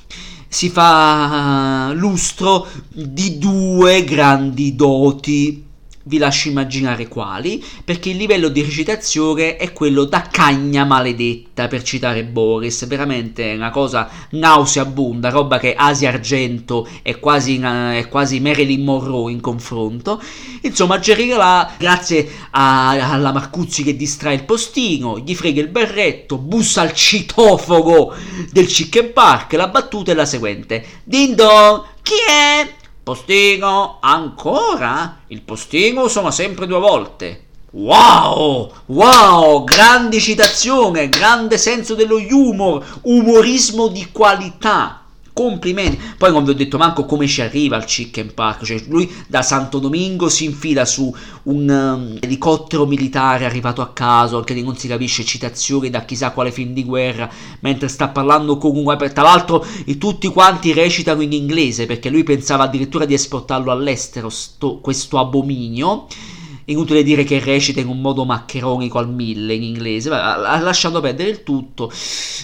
si 0.49 0.69
fa 0.69 1.93
lustro 1.95 2.67
di 2.88 3.38
due 3.38 4.05
grandi 4.05 4.75
doti 4.75 5.67
vi 6.09 6.17
lascio 6.17 6.49
immaginare 6.49 7.07
quali, 7.07 7.62
perché 7.85 8.09
il 8.09 8.17
livello 8.17 8.49
di 8.49 8.62
recitazione 8.62 9.57
è 9.57 9.73
quello 9.73 10.05
da 10.05 10.23
cagna 10.23 10.85
maledetta, 10.85 11.69
per 11.69 11.83
citare 11.83 12.25
Boris, 12.25 12.87
veramente 12.87 13.53
una 13.53 13.71
cosa 13.71 14.09
nauseabonda, 14.31 15.29
roba 15.29 15.59
che 15.59 15.75
Asia 15.75 16.09
Argento 16.09 16.88
è 17.03 17.19
quasi, 17.19 17.61
è 17.61 18.09
quasi 18.09 18.41
Marilyn 18.41 18.83
Monroe 18.83 19.31
in 19.31 19.41
confronto. 19.41 20.21
Insomma, 20.62 20.99
Jerry 20.99 21.29
Calà, 21.29 21.75
grazie 21.79 22.29
a, 22.50 23.12
alla 23.12 23.33
Marcuzzi 23.33 23.83
che 23.83 23.95
distrae 23.95 24.35
il 24.35 24.45
postino, 24.45 25.19
gli 25.19 25.35
frega 25.35 25.61
il 25.61 25.69
berretto, 25.69 26.38
bussa 26.38 26.81
al 26.81 26.95
citofono 26.95 28.15
del 28.50 28.67
Chicken 28.67 29.12
Park, 29.12 29.53
la 29.53 29.69
battuta 29.69 30.12
è 30.12 30.15
la 30.15 30.25
seguente. 30.25 30.85
Dindo, 31.05 31.87
chi 32.03 32.15
è? 32.27 32.77
Postino, 33.09 33.97
ancora? 34.03 35.21
Il 35.29 35.41
postino 35.41 36.09
sono 36.09 36.31
sempre 36.31 36.67
due 36.67 36.79
volte. 36.79 37.47
Wow, 37.71 38.71
wow, 38.85 39.65
grande 39.65 40.21
citazione, 40.21 41.09
grande 41.09 41.57
senso 41.57 41.95
dello 41.95 42.19
humor, 42.19 42.85
umorismo 43.05 43.88
di 43.88 44.11
qualità 44.12 45.08
complimenti. 45.38 46.00
Poi, 46.18 46.33
come 46.33 46.47
vi 46.47 46.50
ho 46.50 46.54
detto, 46.54 46.78
manco 46.78 47.04
come 47.04 47.28
ci 47.28 47.40
arriva 47.42 47.76
al 47.76 47.85
Chicken 47.85 48.35
Park. 48.35 48.64
Cioè, 48.64 48.83
lui 48.88 49.09
da 49.28 49.42
Santo 49.42 49.78
Domingo 49.78 50.28
si 50.28 50.45
infila 50.45 50.85
su 50.85 51.14
un 51.45 51.68
um, 51.68 52.16
elicottero 52.18 52.87
militare 52.87 53.45
arrivato 53.45 53.80
a 53.80 53.92
caso, 53.92 54.38
anche 54.38 54.52
lì 54.52 54.64
non 54.64 54.76
si 54.76 54.88
capisce 54.88 55.25
citazioni 55.25 55.90
da 55.90 56.04
chissà 56.04 56.33
quale 56.33 56.50
film 56.50 56.73
di 56.73 56.85
guerra, 56.85 57.30
mentre 57.61 57.87
sta 57.87 58.09
parlando 58.09 58.59
con 58.59 58.76
un 58.76 58.83
wiper. 58.83 59.12
Tra 59.12 59.23
l'altro, 59.23 59.64
tutti 59.97 60.26
quanti 60.26 60.73
recitano 60.73 61.23
in 61.23 61.33
inglese 61.33 61.87
perché 61.87 62.11
lui 62.11 62.25
pensava 62.25 62.64
addirittura 62.64 63.04
di 63.04 63.14
esportarlo 63.14 63.71
all'estero, 63.71 64.28
sto, 64.30 64.80
questo 64.80 65.18
abominio 65.18 66.07
inutile 66.68 67.02
dire 67.02 67.25
che 67.25 67.40
recita 67.40 67.80
in 67.80 67.88
un 67.88 68.00
modo 68.00 68.25
maccheronico 68.25 68.98
al 68.98 69.10
mille 69.10 69.54
in 69.54 69.62
inglese, 69.62 70.10
ha 70.10 70.58
lasciato 70.60 71.00
perdere 71.00 71.30
il 71.30 71.42
tutto. 71.42 71.90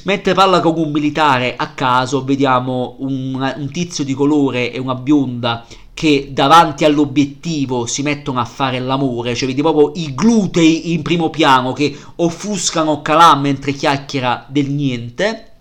Mentre 0.04 0.34
parla 0.34 0.60
con 0.60 0.78
un 0.78 0.90
militare 0.90 1.54
a 1.56 1.68
caso, 1.68 2.24
vediamo 2.24 2.96
un, 3.00 3.54
un 3.56 3.70
tizio 3.70 4.04
di 4.04 4.14
colore 4.14 4.72
e 4.72 4.78
una 4.78 4.94
bionda 4.94 5.64
che 5.94 6.30
davanti 6.32 6.84
all'obiettivo 6.84 7.86
si 7.86 8.02
mettono 8.02 8.40
a 8.40 8.44
fare 8.44 8.80
l'amore, 8.80 9.34
cioè 9.34 9.46
vedi 9.46 9.62
proprio 9.62 9.92
i 9.94 10.12
glutei 10.14 10.92
in 10.92 11.02
primo 11.02 11.30
piano 11.30 11.72
che 11.72 11.96
offuscano 12.16 13.00
Calà 13.00 13.36
mentre 13.36 13.72
chiacchiera 13.72 14.44
del 14.48 14.70
niente 14.70 15.53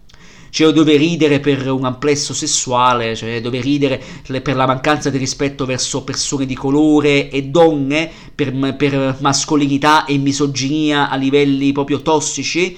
cioè 0.53 0.71
dove 0.71 0.97
ridere 0.97 1.39
per 1.39 1.67
un 1.71 1.83
amplesso 1.83 2.31
sessuale, 2.31 3.15
cioè 3.15 3.41
dove 3.41 3.59
ridere 3.59 3.99
per 4.43 4.55
la 4.55 4.67
mancanza 4.67 5.09
di 5.09 5.17
rispetto 5.17 5.65
verso 5.65 6.03
persone 6.03 6.45
di 6.45 6.53
colore 6.53 7.31
e 7.31 7.45
donne, 7.45 8.07
per, 8.35 8.75
per 8.75 9.17
mascolinità 9.19 10.05
e 10.05 10.15
misoginia 10.17 11.09
a 11.09 11.15
livelli 11.15 11.71
proprio 11.71 12.03
tossici. 12.03 12.77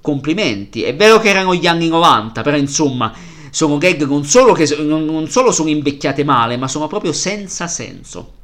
Complimenti. 0.00 0.82
È 0.82 0.94
vero 0.94 1.18
che 1.18 1.30
erano 1.30 1.52
gli 1.52 1.66
anni 1.66 1.88
90, 1.88 2.42
però 2.42 2.56
insomma 2.56 3.12
sono 3.50 3.76
gag 3.76 4.06
non 4.06 4.24
solo, 4.24 4.52
che, 4.52 4.76
non 4.76 5.28
solo 5.28 5.50
sono 5.50 5.68
invecchiate 5.68 6.22
male, 6.22 6.56
ma 6.56 6.68
sono 6.68 6.86
proprio 6.86 7.12
senza 7.12 7.66
senso. 7.66 8.34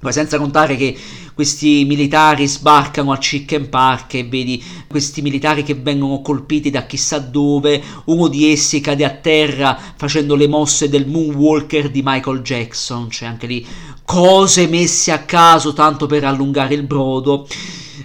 Poi 0.00 0.12
senza 0.14 0.38
contare 0.38 0.76
che 0.76 0.96
questi 1.34 1.84
militari 1.84 2.46
sbarcano 2.46 3.12
al 3.12 3.18
Chicken 3.18 3.68
Park 3.68 4.14
e 4.14 4.24
vedi 4.24 4.62
questi 4.86 5.20
militari 5.20 5.62
che 5.62 5.74
vengono 5.74 6.22
colpiti 6.22 6.70
da 6.70 6.86
chissà 6.86 7.18
dove, 7.18 7.82
uno 8.06 8.28
di 8.28 8.50
essi 8.50 8.80
cade 8.80 9.04
a 9.04 9.10
terra 9.10 9.78
facendo 9.96 10.36
le 10.36 10.48
mosse 10.48 10.88
del 10.88 11.06
Moonwalker 11.06 11.90
di 11.90 12.00
Michael 12.02 12.40
Jackson, 12.40 13.08
c'è 13.08 13.26
anche 13.26 13.46
lì 13.46 13.66
cose 14.06 14.66
messe 14.68 15.12
a 15.12 15.20
caso 15.20 15.74
tanto 15.74 16.06
per 16.06 16.24
allungare 16.24 16.74
il 16.74 16.82
brodo. 16.84 17.46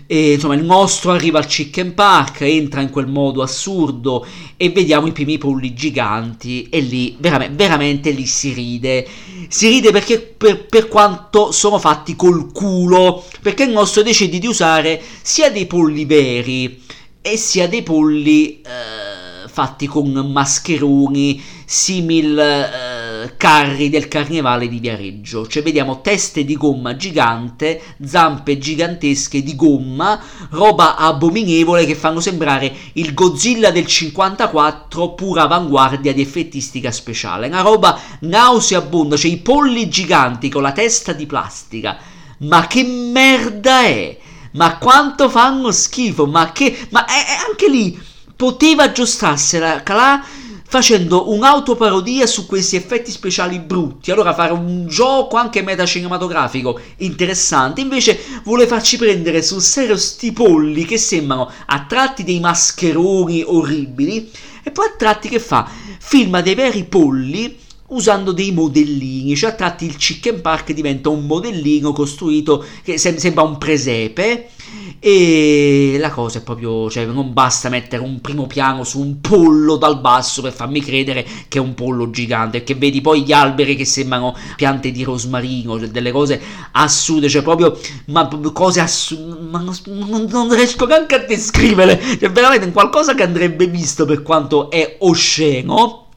E, 0.07 0.33
insomma, 0.33 0.55
il 0.55 0.63
mostro 0.63 1.11
arriva 1.11 1.39
al 1.39 1.45
Chicken 1.45 1.93
Park, 1.93 2.41
entra 2.41 2.81
in 2.81 2.89
quel 2.89 3.07
modo 3.07 3.41
assurdo 3.41 4.25
e 4.57 4.69
vediamo 4.69 5.07
i 5.07 5.11
primi 5.11 5.37
polli 5.37 5.73
giganti 5.73 6.67
e 6.69 6.79
lì 6.79 7.15
veramente, 7.19 7.55
veramente 7.55 8.11
lì 8.11 8.25
si 8.25 8.53
ride. 8.53 9.07
Si 9.47 9.67
ride 9.67 9.91
perché 9.91 10.19
per, 10.19 10.65
per, 10.65 10.87
quanto 10.87 11.51
sono 11.51 11.79
fatti 11.79 12.15
col 12.15 12.51
culo, 12.51 13.23
perché 13.41 13.63
il 13.63 13.71
nostro 13.71 14.01
decide 14.01 14.39
di 14.39 14.47
usare 14.47 15.01
sia 15.21 15.51
dei 15.51 15.65
polli 15.65 16.05
veri 16.05 16.81
e 17.21 17.37
sia 17.37 17.67
dei 17.67 17.83
polli 17.83 18.61
eh, 18.61 19.35
fatti 19.55 19.88
con 19.88 20.12
mascheroni 20.12 21.41
simil 21.63 22.38
eh, 22.38 23.38
carri 23.38 23.89
del 23.89 24.09
carnevale 24.09 24.67
di 24.67 24.79
Viareggio. 24.79 25.47
Cioè 25.47 25.63
vediamo 25.63 26.01
teste 26.01 26.43
di 26.43 26.57
gomma 26.57 26.97
gigante, 26.97 27.81
zampe 28.03 28.57
gigantesche 28.57 29.41
di 29.41 29.55
gomma, 29.55 30.21
roba 30.50 30.97
abominevole 30.97 31.85
che 31.85 31.95
fanno 31.95 32.19
sembrare 32.19 32.69
il 32.93 33.13
Godzilla 33.13 33.71
del 33.71 33.85
54 33.85 35.13
pura 35.13 35.43
avanguardia 35.43 36.12
di 36.12 36.19
effettistica 36.19 36.91
speciale. 36.91 37.47
Una 37.47 37.62
roba 37.62 37.97
nauseabonda, 38.19 39.15
cioè 39.15 39.31
i 39.31 39.38
polli 39.38 39.88
giganti 39.88 40.50
con 40.50 40.63
la 40.63 40.74
testa 40.74 41.13
di 41.13 41.25
plastica. 41.25 41.97
Ma 42.39 42.67
che 42.67 42.83
merda 42.83 43.83
è? 43.83 44.17
Ma 44.51 44.77
quanto 44.79 45.29
fanno 45.29 45.71
schifo? 45.71 46.25
Ma 46.25 46.51
che... 46.51 46.88
Ma 46.89 47.05
è, 47.05 47.12
è 47.12 47.47
anche 47.47 47.69
lì 47.69 48.13
poteva 48.36 48.84
aggiustarsela, 48.84 49.84
calà 49.84 50.24
facendo 50.68 51.32
un'autoparodia 51.32 52.25
su 52.25 52.46
questi 52.46 52.75
effetti 52.75 53.12
speciali 53.12 53.60
brutti. 53.60 54.12
Allora 54.12 54.34
fare 54.34 54.51
un 54.51 54.88
gioco 54.88 55.38
anche 55.38 55.62
metacinematografico 55.62 56.80
interessante, 56.98 57.82
invece 57.82 58.20
vuole 58.44 58.68
farci 58.68 58.98
prendere 58.98 59.42
sul 59.42 59.62
serio 59.62 59.96
sti 59.96 60.32
polli 60.34 60.86
che 60.86 60.98
sembrano 60.98 61.50
a 61.65 61.86
tratti 61.86 62.24
dei 62.24 62.39
mascheroni 62.39 63.44
orribili 63.46 64.30
e 64.63 64.72
poi 64.72 64.88
a 64.88 64.96
tratti 64.98 65.30
che 65.30 65.39
fa 65.39 65.70
filma 66.00 66.42
dei 66.42 66.56
veri 66.56 66.84
polli 66.84 67.58
usando 67.88 68.32
dei 68.32 68.51
modellini, 68.51 69.36
cioè 69.36 69.51
a 69.51 69.54
tratti 69.54 69.86
il 69.86 69.96
chicken 69.96 70.42
park 70.42 70.74
diventa 70.74 71.10
un 71.10 71.25
modellino 71.25 71.94
costruito 71.94 72.65
che 72.84 72.98
sembra 72.98 73.44
un 73.44 73.60
presepe 73.60 74.50
e 74.99 75.97
la 75.99 76.09
cosa 76.09 76.39
è 76.39 76.41
proprio, 76.41 76.89
cioè 76.89 77.05
non 77.05 77.33
basta 77.33 77.69
mettere 77.69 78.01
un 78.01 78.21
primo 78.21 78.47
piano 78.47 78.83
su 78.83 78.99
un 78.99 79.21
pollo 79.21 79.75
dal 79.75 79.99
basso 79.99 80.41
per 80.41 80.51
farmi 80.51 80.81
credere 80.81 81.25
che 81.47 81.57
è 81.57 81.61
un 81.61 81.73
pollo 81.73 82.09
gigante, 82.09 82.63
che 82.63 82.75
vedi 82.75 83.01
poi 83.01 83.23
gli 83.23 83.31
alberi 83.31 83.75
che 83.75 83.85
sembrano 83.85 84.35
piante 84.55 84.91
di 84.91 85.03
rosmarino, 85.03 85.77
cioè 85.79 85.89
delle 85.89 86.11
cose 86.11 86.41
assurde, 86.71 87.29
cioè 87.29 87.41
proprio, 87.41 87.77
ma 88.05 88.27
cose 88.53 88.79
assurde, 88.79 89.39
ma 89.49 89.59
non, 89.59 90.27
non, 90.29 90.53
riesco 90.53 90.85
neanche 90.85 91.15
a 91.15 91.19
descrivere, 91.19 91.99
cioè 92.19 92.31
veramente 92.31 92.71
qualcosa 92.71 93.13
che 93.13 93.23
andrebbe 93.23 93.67
visto 93.67 94.05
per 94.05 94.23
quanto 94.23 94.69
è 94.69 94.97
osceno. 94.99 96.07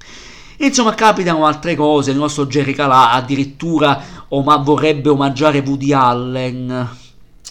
Insomma, 0.61 0.95
capitano 0.95 1.47
altre 1.47 1.77
cose. 1.77 2.11
Il 2.11 2.17
nostro 2.17 2.47
Jerry 2.47 2.73
Calà 2.73 3.13
addirittura 3.13 4.03
oma- 4.29 4.57
vorrebbe 4.57 5.09
omaggiare 5.09 5.63
Woody 5.65 5.93
Allen 5.93 7.07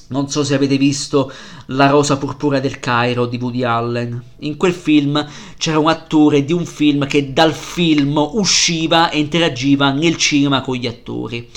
non 0.10 0.30
so 0.30 0.44
se 0.44 0.56
avete 0.56 0.78
visto 0.78 1.32
La 1.68 1.88
rosa 1.88 2.18
purpura 2.18 2.60
del 2.60 2.80
Cairo 2.80 3.26
di 3.26 3.38
Woody 3.38 3.64
Allen. 3.64 4.24
In 4.40 4.56
quel 4.56 4.74
film 4.74 5.26
c'era 5.58 5.80
un 5.80 5.90
attore 5.90 6.46
di 6.46 6.54
un 6.54 6.66
film 6.66 7.06
che 7.08 7.34
dal 7.34 7.54
film 7.54 8.18
usciva 8.18 9.10
e 9.10 9.20
interagiva 9.20 9.92
nel 9.92 10.16
cinema 10.16 10.62
con 10.62 10.76
gli 10.76 10.88
attori. 10.88 11.50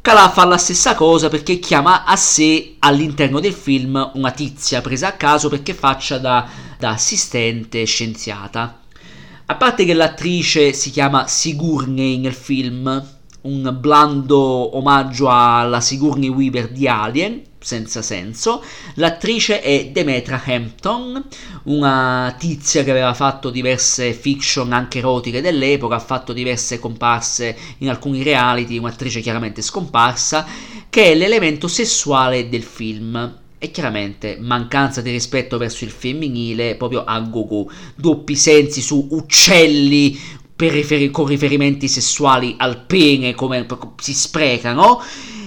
Calà 0.00 0.28
fa 0.28 0.44
la 0.44 0.58
stessa 0.58 0.94
cosa 0.94 1.28
perché 1.28 1.58
chiama 1.58 2.04
a 2.04 2.16
sé 2.16 2.74
all'interno 2.80 3.40
del 3.40 3.54
film 3.54 4.10
una 4.14 4.32
tizia 4.32 4.80
presa 4.80 5.08
a 5.08 5.12
caso 5.12 5.48
perché 5.48 5.72
faccia 5.72 6.18
da, 6.18 6.46
da 6.78 6.90
assistente 6.90 7.84
scienziata. 7.84 8.80
A 9.46 9.54
parte 9.54 9.84
che 9.84 9.94
l'attrice 9.94 10.72
si 10.72 10.90
chiama 10.90 11.26
Sigourney 11.26 12.18
nel 12.18 12.34
film, 12.34 13.02
un 13.42 13.76
blando 13.78 14.76
omaggio 14.76 15.30
alla 15.30 15.80
Sigourney 15.80 16.28
Weaver 16.28 16.70
di 16.70 16.88
Alien, 16.88 17.42
senza 17.64 18.02
senso. 18.02 18.62
L'attrice 18.94 19.62
è 19.62 19.86
Demetra 19.86 20.40
Hampton, 20.44 21.24
una 21.64 22.34
tizia 22.38 22.84
che 22.84 22.90
aveva 22.90 23.14
fatto 23.14 23.48
diverse 23.48 24.12
fiction 24.12 24.72
anche 24.72 24.98
erotiche 24.98 25.40
dell'epoca, 25.40 25.96
ha 25.96 26.00
fatto 26.00 26.34
diverse 26.34 26.78
comparse 26.78 27.56
in 27.78 27.88
alcuni 27.88 28.22
reality, 28.22 28.76
un'attrice 28.76 29.20
chiaramente 29.20 29.62
scomparsa, 29.62 30.46
che 30.90 31.12
è 31.12 31.14
l'elemento 31.14 31.66
sessuale 31.66 32.48
del 32.48 32.62
film. 32.62 33.38
E 33.56 33.70
chiaramente 33.70 34.36
mancanza 34.38 35.00
di 35.00 35.10
rispetto 35.10 35.56
verso 35.56 35.84
il 35.84 35.90
femminile, 35.90 36.74
proprio 36.74 37.02
a 37.02 37.18
go-go, 37.20 37.70
doppi 37.94 38.36
sensi 38.36 38.82
su 38.82 39.08
uccelli 39.12 40.20
rifer- 40.56 41.10
con 41.10 41.24
riferimenti 41.26 41.88
sessuali 41.88 42.56
al 42.58 42.84
pene, 42.84 43.34
come 43.34 43.66
si 43.96 44.12
sprecano 44.12 45.00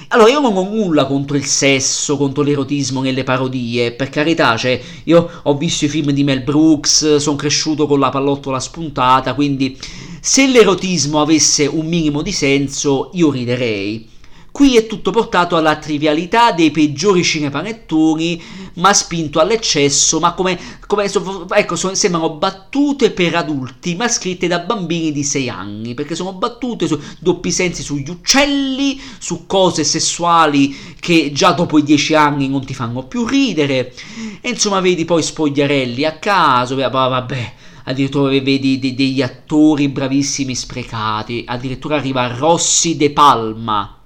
allora, 0.10 0.30
io 0.30 0.40
non 0.40 0.56
ho 0.56 0.64
nulla 0.64 1.06
contro 1.06 1.36
il 1.36 1.46
sesso, 1.46 2.16
contro 2.16 2.42
l'erotismo 2.44 3.02
nelle 3.02 3.24
parodie, 3.24 3.92
per 3.92 4.10
carità, 4.10 4.56
cioè, 4.56 4.80
io 5.04 5.30
ho 5.44 5.58
visto 5.58 5.86
i 5.86 5.90
film 5.90 6.12
di 6.12 6.24
Mel 6.24 6.44
Brooks, 6.44 7.18
sono 7.18 7.36
cresciuto 7.36 7.88
con 7.88 8.00
la 8.00 8.10
pallottola 8.10 8.60
spuntata, 8.60 9.34
quindi 9.34 9.78
se 10.22 10.48
l'erotismo 10.48 11.22
avesse 11.22 11.66
un 11.66 11.88
minimo 11.88 12.22
di 12.22 12.32
senso, 12.32 13.10
io 13.14 13.32
riderei. 13.32 14.16
Qui 14.58 14.76
è 14.76 14.88
tutto 14.88 15.12
portato 15.12 15.56
alla 15.56 15.76
trivialità 15.76 16.52
dei 16.52 16.72
peggiori 16.72 17.24
cinepanettoni, 17.24 18.42
ma 18.78 18.92
spinto 18.92 19.40
all'eccesso, 19.40 20.20
ma 20.20 20.34
come, 20.34 20.60
come 20.88 21.08
ecco, 21.52 21.76
sembrano 21.76 22.32
battute 22.32 23.12
per 23.12 23.36
adulti, 23.36 23.94
ma 23.94 24.08
scritte 24.08 24.48
da 24.48 24.58
bambini 24.58 25.12
di 25.12 25.24
6 25.24 25.48
anni, 25.50 25.94
perché 25.94 26.16
sono 26.16 26.34
battute 26.34 26.88
su 26.88 27.00
doppi 27.20 27.52
sensi 27.52 27.84
sugli 27.84 28.10
uccelli, 28.10 29.00
su 29.20 29.46
cose 29.46 29.84
sessuali 29.84 30.76
che 31.00 31.32
già 31.32 31.52
dopo 31.52 31.78
i 31.78 31.84
10 31.84 32.16
anni 32.16 32.50
non 32.50 32.66
ti 32.66 32.74
fanno 32.74 33.04
più 33.04 33.28
ridere. 33.28 33.94
E 34.42 34.50
insomma, 34.50 34.80
vedi 34.80 35.06
poi 35.06 35.22
spogliarelli 35.22 36.04
a 36.04 36.18
caso, 36.18 36.74
vabbè 36.74 37.54
addirittura 37.84 38.30
vedi 38.30 38.80
degli 38.80 39.22
attori 39.22 39.88
bravissimi 39.88 40.56
sprecati, 40.56 41.44
addirittura 41.46 41.98
arriva 41.98 42.36
Rossi 42.36 42.98
De 42.98 43.12
Palma, 43.12 43.97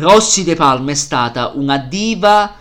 Rossi 0.00 0.44
De 0.44 0.54
Palma 0.54 0.92
è 0.92 0.94
stata 0.94 1.52
una 1.54 1.76
diva 1.76 2.54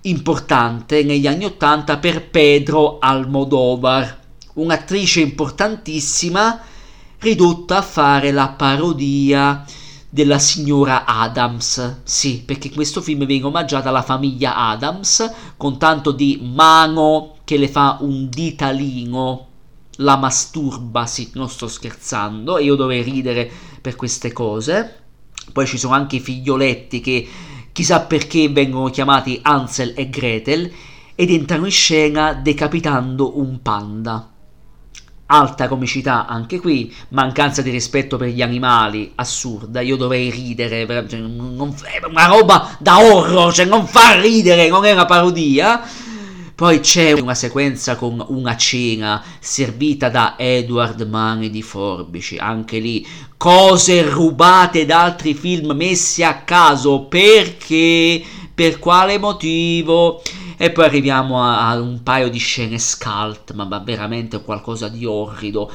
importante 0.00 1.04
negli 1.04 1.28
anni 1.28 1.44
Ottanta 1.44 1.98
per 1.98 2.28
Pedro 2.30 2.98
Almodovar, 2.98 4.18
un'attrice 4.54 5.20
importantissima 5.20 6.58
ridotta 7.20 7.76
a 7.76 7.82
fare 7.82 8.32
la 8.32 8.48
parodia 8.48 9.64
della 10.08 10.40
signora 10.40 11.04
Adams. 11.04 11.98
Sì, 12.02 12.42
perché 12.44 12.66
in 12.66 12.74
questo 12.74 13.00
film 13.00 13.24
viene 13.24 13.44
omaggiata 13.44 13.92
la 13.92 14.02
famiglia 14.02 14.56
Adams 14.56 15.32
con 15.56 15.78
tanto 15.78 16.10
di 16.10 16.40
mano 16.42 17.36
che 17.44 17.56
le 17.56 17.68
fa 17.68 17.98
un 18.00 18.28
ditalino. 18.28 19.46
La 19.98 20.16
masturba, 20.16 21.06
sì, 21.06 21.30
non 21.34 21.48
sto 21.48 21.68
scherzando, 21.68 22.58
io 22.58 22.74
dovrei 22.74 23.02
ridere 23.02 23.48
per 23.80 23.94
queste 23.94 24.32
cose. 24.32 24.99
Poi 25.52 25.66
ci 25.66 25.78
sono 25.78 25.94
anche 25.94 26.16
i 26.16 26.20
figlioletti 26.20 27.00
che 27.00 27.28
chissà 27.72 28.00
perché 28.00 28.48
vengono 28.48 28.90
chiamati 28.90 29.38
Ansel 29.42 29.94
e 29.96 30.08
Gretel 30.10 30.72
ed 31.14 31.30
entrano 31.30 31.66
in 31.66 31.70
scena 31.70 32.32
decapitando 32.32 33.38
un 33.38 33.60
panda. 33.62 34.28
Alta 35.26 35.68
comicità 35.68 36.26
anche 36.26 36.58
qui, 36.58 36.92
mancanza 37.10 37.62
di 37.62 37.70
rispetto 37.70 38.16
per 38.16 38.28
gli 38.28 38.42
animali, 38.42 39.12
assurda, 39.14 39.80
io 39.80 39.96
dovrei 39.96 40.28
ridere, 40.28 40.86
cioè, 41.08 41.20
non, 41.20 41.74
è 41.82 42.04
una 42.04 42.26
roba 42.26 42.76
da 42.80 42.98
horror, 42.98 43.52
cioè 43.52 43.66
non 43.66 43.86
fa 43.86 44.18
ridere, 44.20 44.68
non 44.68 44.84
è 44.84 44.92
una 44.92 45.04
parodia. 45.04 45.82
Poi 46.60 46.80
c'è 46.80 47.12
una 47.12 47.34
sequenza 47.34 47.96
con 47.96 48.22
una 48.28 48.54
cena 48.54 49.24
servita 49.38 50.10
da 50.10 50.34
Edward 50.36 51.00
Mani 51.08 51.48
di 51.48 51.62
Forbici, 51.62 52.36
anche 52.36 52.78
lì 52.80 53.06
cose 53.38 54.02
rubate 54.02 54.84
da 54.84 55.04
altri 55.04 55.32
film 55.32 55.70
messi 55.72 56.22
a 56.22 56.42
caso. 56.42 57.04
Perché? 57.04 58.22
Per 58.54 58.78
quale 58.78 59.18
motivo? 59.18 60.20
E 60.58 60.70
poi 60.70 60.84
arriviamo 60.84 61.42
a, 61.42 61.66
a 61.66 61.80
un 61.80 62.02
paio 62.02 62.28
di 62.28 62.36
scene 62.36 62.78
scalt 62.78 63.54
ma, 63.54 63.64
ma 63.64 63.78
veramente 63.78 64.42
qualcosa 64.42 64.88
di 64.88 65.06
orrido 65.06 65.72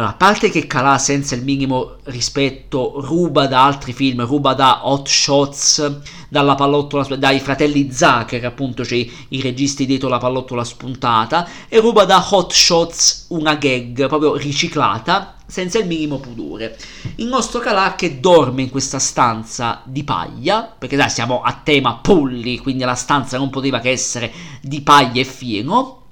allora, 0.00 0.14
a 0.14 0.16
parte 0.16 0.48
che 0.48 0.66
Calà 0.66 0.96
senza 0.96 1.34
il 1.34 1.44
minimo 1.44 1.96
rispetto 2.04 2.94
ruba 3.02 3.46
da 3.46 3.64
altri 3.64 3.92
film, 3.92 4.24
ruba 4.24 4.54
da 4.54 4.88
Hot 4.88 5.06
Shots, 5.06 6.00
dalla 6.30 6.54
pallottola, 6.54 7.16
dai 7.16 7.38
fratelli 7.38 7.92
Zucker, 7.92 8.42
appunto, 8.46 8.82
cioè 8.82 9.06
i 9.28 9.40
registi 9.42 9.84
dietro 9.84 10.08
la 10.08 10.16
pallottola 10.16 10.64
spuntata, 10.64 11.46
e 11.68 11.80
ruba 11.80 12.06
da 12.06 12.26
Hot 12.30 12.50
Shots 12.50 13.26
una 13.28 13.56
gag 13.56 14.06
proprio 14.06 14.36
riciclata, 14.36 15.34
senza 15.46 15.78
il 15.78 15.86
minimo 15.86 16.18
pudore. 16.18 16.78
Il 17.16 17.26
nostro 17.26 17.60
Calà 17.60 17.94
che 17.94 18.20
dorme 18.20 18.62
in 18.62 18.70
questa 18.70 18.98
stanza 18.98 19.82
di 19.84 20.02
paglia, 20.02 20.62
perché 20.62 20.96
dai, 20.96 21.10
siamo 21.10 21.42
a 21.42 21.60
tema 21.62 21.96
polli, 21.96 22.56
quindi 22.56 22.84
la 22.84 22.94
stanza 22.94 23.36
non 23.36 23.50
poteva 23.50 23.80
che 23.80 23.90
essere 23.90 24.32
di 24.62 24.80
paglia 24.80 25.20
e 25.20 25.24
fieno. 25.24 26.04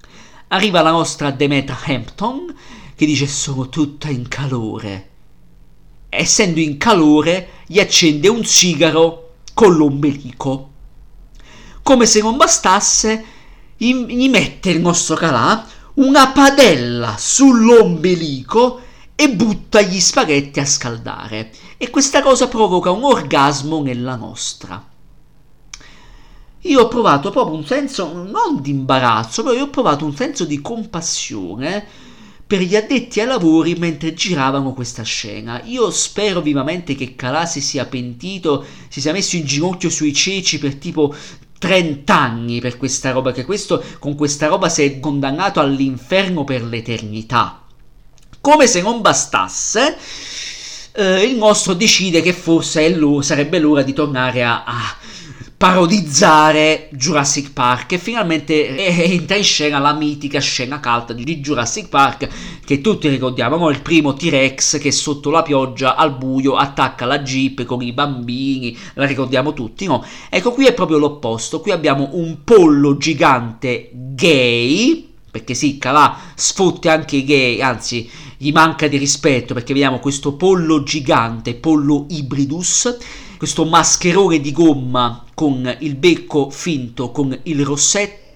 Arriva 0.49 0.83
la 0.83 0.91
nostra 0.91 1.31
Demetra 1.31 1.79
Hampton 1.87 2.55
che 2.99 3.07
dice 3.07 3.29
sono 3.29 3.69
tutta 3.69 4.09
in 4.09 4.27
calore. 4.27 5.11
Essendo 6.09 6.59
in 6.59 6.79
calore, 6.79 7.51
gli 7.69 7.79
accende 7.79 8.27
un 8.27 8.45
sigaro 8.45 9.35
con 9.55 9.77
l'ombelico. 9.77 10.71
Come 11.81 12.07
se 12.07 12.21
non 12.21 12.37
bastasse, 12.37 13.25
gli 13.77 14.29
mette 14.29 14.71
il 14.71 14.81
nostro 14.81 15.15
calà 15.15 15.65
una 15.95 16.33
padella 16.33 17.15
sull'ombelico 17.17 18.81
e 19.15 19.31
butta 19.31 19.81
gli 19.81 20.01
spaghetti 20.01 20.59
a 20.59 20.67
scaldare. 20.67 21.53
E 21.77 21.91
questa 21.91 22.21
cosa 22.21 22.49
provoca 22.49 22.91
un 22.91 23.05
orgasmo 23.05 23.81
nella 23.81 24.17
nostra. 24.17 24.85
Io 26.63 26.81
ho 26.81 26.89
provato 26.89 27.31
proprio 27.31 27.55
un 27.55 27.65
senso 27.65 28.13
non 28.13 28.61
di 28.61 28.71
imbarazzo, 28.71 29.45
però 29.45 29.55
io 29.55 29.67
ho 29.67 29.71
provato 29.71 30.05
un 30.05 30.17
senso 30.17 30.45
di 30.45 30.61
compassione 30.61 32.08
per 32.49 32.63
gli 32.63 32.75
addetti 32.75 33.21
ai 33.21 33.27
lavori 33.27 33.75
mentre 33.75 34.15
giravano 34.15 34.73
questa 34.73 35.03
scena. 35.03 35.61
Io 35.65 35.91
spero 35.91 36.41
vivamente 36.41 36.95
che 36.95 37.15
Calà 37.15 37.45
si 37.45 37.61
sia 37.61 37.85
pentito, 37.85 38.65
si 38.89 39.03
sia 39.03 39.13
messo 39.13 39.37
in 39.37 39.45
ginocchio 39.45 39.91
sui 39.91 40.15
ceci 40.15 40.59
per 40.59 40.77
tipo 40.77 41.15
30 41.59 42.19
anni 42.19 42.61
per 42.61 42.79
questa 42.79 43.11
roba, 43.11 43.33
che 43.33 43.45
questo 43.45 43.85
con 43.99 44.15
questa 44.15 44.47
roba 44.47 44.71
si 44.71 44.83
è 44.83 44.99
condannato 44.99 45.61
all'inferno 45.61 46.45
per 46.45 46.63
l'eternità. 46.63 47.65
Come 48.41 48.67
se 48.67 48.81
non 48.81 49.03
bastasse, 49.03 49.99
eh, 50.93 51.23
il 51.25 51.37
nostro 51.37 51.75
decide 51.75 52.23
che 52.23 52.33
forse 52.33 52.89
l'ora, 52.97 53.23
sarebbe 53.23 53.59
l'ora 53.59 53.83
di 53.83 53.93
tornare 53.93 54.43
a, 54.43 54.65
a 54.65 54.97
parodizzare 55.59 56.89
Jurassic 56.93 57.53
Park 57.53 57.91
e 57.91 57.99
finalmente 57.99 58.77
entra 58.79 59.35
in 59.35 59.43
scena 59.43 59.81
la 59.81 59.93
mitica 59.93 60.39
scena 60.39 60.79
calda 60.79 61.13
di 61.13 61.41
Jurassic 61.41 61.89
Park 61.89 62.29
che 62.65 62.81
tutti 62.81 63.09
ricordiamo, 63.09 63.57
no? 63.57 63.69
il 63.69 63.83
primo 63.83 64.15
T-Rex 64.15 64.79
che 64.79 64.93
sotto 64.93 65.31
la 65.31 65.43
pioggia 65.43 65.97
al 65.97 66.17
buio 66.17 66.55
attacca 66.55 67.07
la 67.07 67.19
jeep 67.19 67.65
con 67.65 67.83
i 67.83 67.93
bambini, 67.93 68.77
la 68.95 69.05
ricordiamo 69.05 69.53
tutti, 69.53 69.87
no? 69.87 70.05
Ecco 70.31 70.53
qui 70.53 70.67
è 70.67 70.75
proprio 70.75 70.99
l'opposto, 70.99 71.61
qui 71.61 71.73
abbiamo 71.73 72.11
un 72.13 72.45
pollo 72.45 72.97
gigante 72.97 73.91
gay, 73.93 75.09
perché 75.29 75.55
sì, 75.55 75.79
Calà 75.79 76.17
sfotte 76.37 76.89
anche 76.89 77.17
i 77.17 77.25
gay, 77.25 77.61
anzi 77.61 78.09
gli 78.39 78.53
manca 78.53 78.87
di 78.87 78.97
rispetto 78.97 79.53
perché 79.53 79.73
vediamo 79.73 79.99
questo 79.99 80.35
pollo 80.35 80.85
gigante, 80.85 81.57
pollo 81.57 82.07
ibridus, 82.09 82.97
questo 83.37 83.65
mascherone 83.65 84.41
di 84.41 84.53
gomma 84.53 85.25
con 85.35 85.77
il 85.81 85.97
becco 85.97 86.49
finto 86.49 87.11
con 87.11 87.37
il 87.43 87.65
rossetto 87.65 88.28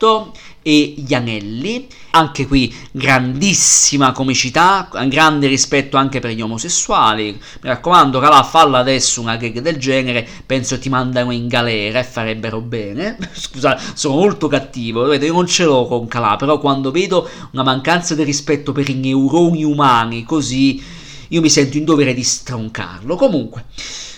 e 0.63 0.95
gli 0.97 1.13
anelli. 1.15 1.87
Anche 2.15 2.47
qui 2.47 2.75
grandissima 2.91 4.13
comicità, 4.13 4.89
grande 5.07 5.47
rispetto 5.47 5.97
anche 5.97 6.21
per 6.21 6.33
gli 6.33 6.43
omosessuali. 6.43 7.33
Mi 7.33 7.69
raccomando, 7.69 8.21
Calà, 8.21 8.43
falla 8.43 8.79
adesso 8.79 9.21
una 9.21 9.37
gag 9.37 9.61
del 9.61 9.79
genere, 9.79 10.27
penso 10.45 10.79
ti 10.79 10.89
mandano 10.89 11.31
in 11.31 11.49
galera 11.49 12.01
e 12.01 12.05
farebbero 12.05 12.61
bene. 12.61 13.17
Scusa, 13.33 13.81
sono 13.95 14.17
molto 14.17 14.49
cattivo, 14.49 15.05
vedete, 15.05 15.27
io 15.27 15.33
non 15.33 15.47
ce 15.47 15.65
l'ho 15.65 15.87
con 15.87 16.07
Calà, 16.07 16.37
però 16.37 16.59
quando 16.59 16.91
vedo 16.91 17.29
una 17.53 17.63
mancanza 17.63 18.15
di 18.15 18.25
rispetto 18.25 18.73
per 18.73 18.89
i 18.89 18.95
neuroni 18.95 19.65
umani 19.65 20.25
così, 20.25 20.83
io 21.29 21.41
mi 21.41 21.49
sento 21.49 21.79
in 21.79 21.85
dovere 21.85 22.13
di 22.13 22.23
stroncarlo. 22.23 23.17
Comunque, 23.17 23.65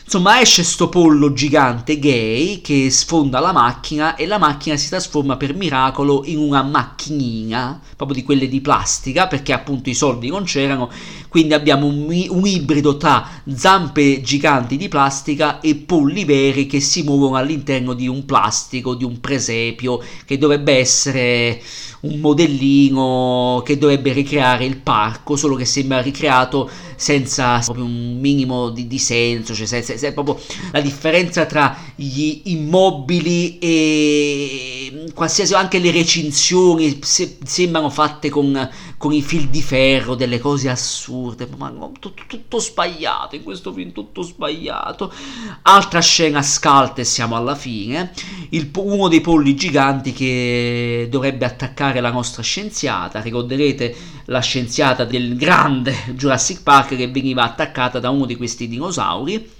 Insomma, 0.06 0.38
esce 0.38 0.62
sto 0.62 0.90
pollo 0.90 1.32
gigante 1.32 1.98
gay 1.98 2.60
che 2.60 2.90
sfonda 2.90 3.40
la 3.40 3.52
macchina 3.52 4.16
e 4.16 4.26
la 4.26 4.36
macchina 4.36 4.76
si 4.76 4.90
trasforma 4.90 5.38
per 5.38 5.54
miracolo 5.54 6.24
in 6.26 6.36
una 6.38 6.62
macchinina, 6.62 7.80
proprio 7.96 8.18
di 8.18 8.22
quelle 8.22 8.46
di 8.46 8.60
plastica, 8.60 9.26
perché 9.26 9.54
appunto 9.54 9.88
i 9.88 9.94
soldi 9.94 10.28
non 10.28 10.44
c'erano, 10.44 10.90
quindi 11.28 11.54
abbiamo 11.54 11.86
un, 11.86 12.26
un 12.28 12.46
ibrido 12.46 12.98
tra 12.98 13.26
zampe 13.54 14.20
giganti 14.20 14.76
di 14.76 14.88
plastica 14.88 15.60
e 15.60 15.74
polli 15.74 16.26
veri 16.26 16.66
che 16.66 16.80
si 16.80 17.02
muovono 17.02 17.36
all'interno 17.36 17.94
di 17.94 18.06
un 18.06 18.26
plastico, 18.26 18.94
di 18.94 19.04
un 19.04 19.20
presepio, 19.20 20.00
che 20.26 20.36
dovrebbe 20.36 20.76
essere 20.76 21.62
un 22.04 22.20
modellino 22.20 23.62
che 23.64 23.78
dovrebbe 23.78 24.12
ricreare 24.12 24.64
il 24.64 24.76
parco, 24.76 25.36
solo 25.36 25.56
che 25.56 25.64
sembra 25.64 26.00
ricreato 26.00 26.70
senza 26.96 27.58
proprio 27.58 27.84
un 27.84 28.18
minimo 28.20 28.70
di, 28.70 28.86
di 28.86 28.98
senso, 28.98 29.54
cioè 29.54 29.66
senza, 29.66 29.96
senza, 29.96 30.12
proprio 30.12 30.38
la 30.72 30.80
differenza 30.80 31.46
tra 31.46 31.76
gli 31.94 32.42
immobili 32.44 33.58
e 33.58 35.04
qualsiasi 35.14 35.54
anche 35.54 35.78
le 35.78 35.90
recinzioni 35.90 36.98
se, 37.02 37.38
sembrano 37.44 37.90
fatte 37.90 38.28
con, 38.28 38.68
con, 39.04 39.12
i 39.12 39.20
fil 39.20 39.48
di 39.48 39.60
ferro, 39.60 40.14
delle 40.14 40.38
cose 40.38 40.70
assurde, 40.70 41.46
ma 41.58 41.70
tutto, 42.00 42.14
tutto 42.26 42.58
sbagliato 42.58 43.36
in 43.36 43.42
questo 43.42 43.70
film, 43.70 43.92
tutto 43.92 44.22
sbagliato. 44.22 45.12
Altra 45.60 46.00
scena 46.00 46.40
scalta 46.40 47.02
e 47.02 47.04
siamo 47.04 47.36
alla 47.36 47.54
fine, 47.54 48.12
il, 48.50 48.70
uno 48.76 49.08
dei 49.08 49.20
polli 49.20 49.54
giganti 49.54 50.14
che 50.14 51.06
dovrebbe 51.10 51.44
attaccare 51.44 52.00
la 52.00 52.10
nostra 52.10 52.42
scienziata, 52.42 53.20
ricorderete 53.20 53.94
la 54.26 54.40
scienziata 54.40 55.04
del 55.04 55.36
grande 55.36 55.94
Jurassic 56.14 56.62
Park 56.62 56.96
che 56.96 57.08
veniva 57.08 57.42
attaccata 57.42 58.00
da 58.00 58.08
uno 58.08 58.24
di 58.24 58.36
questi 58.36 58.68
dinosauri? 58.68 59.52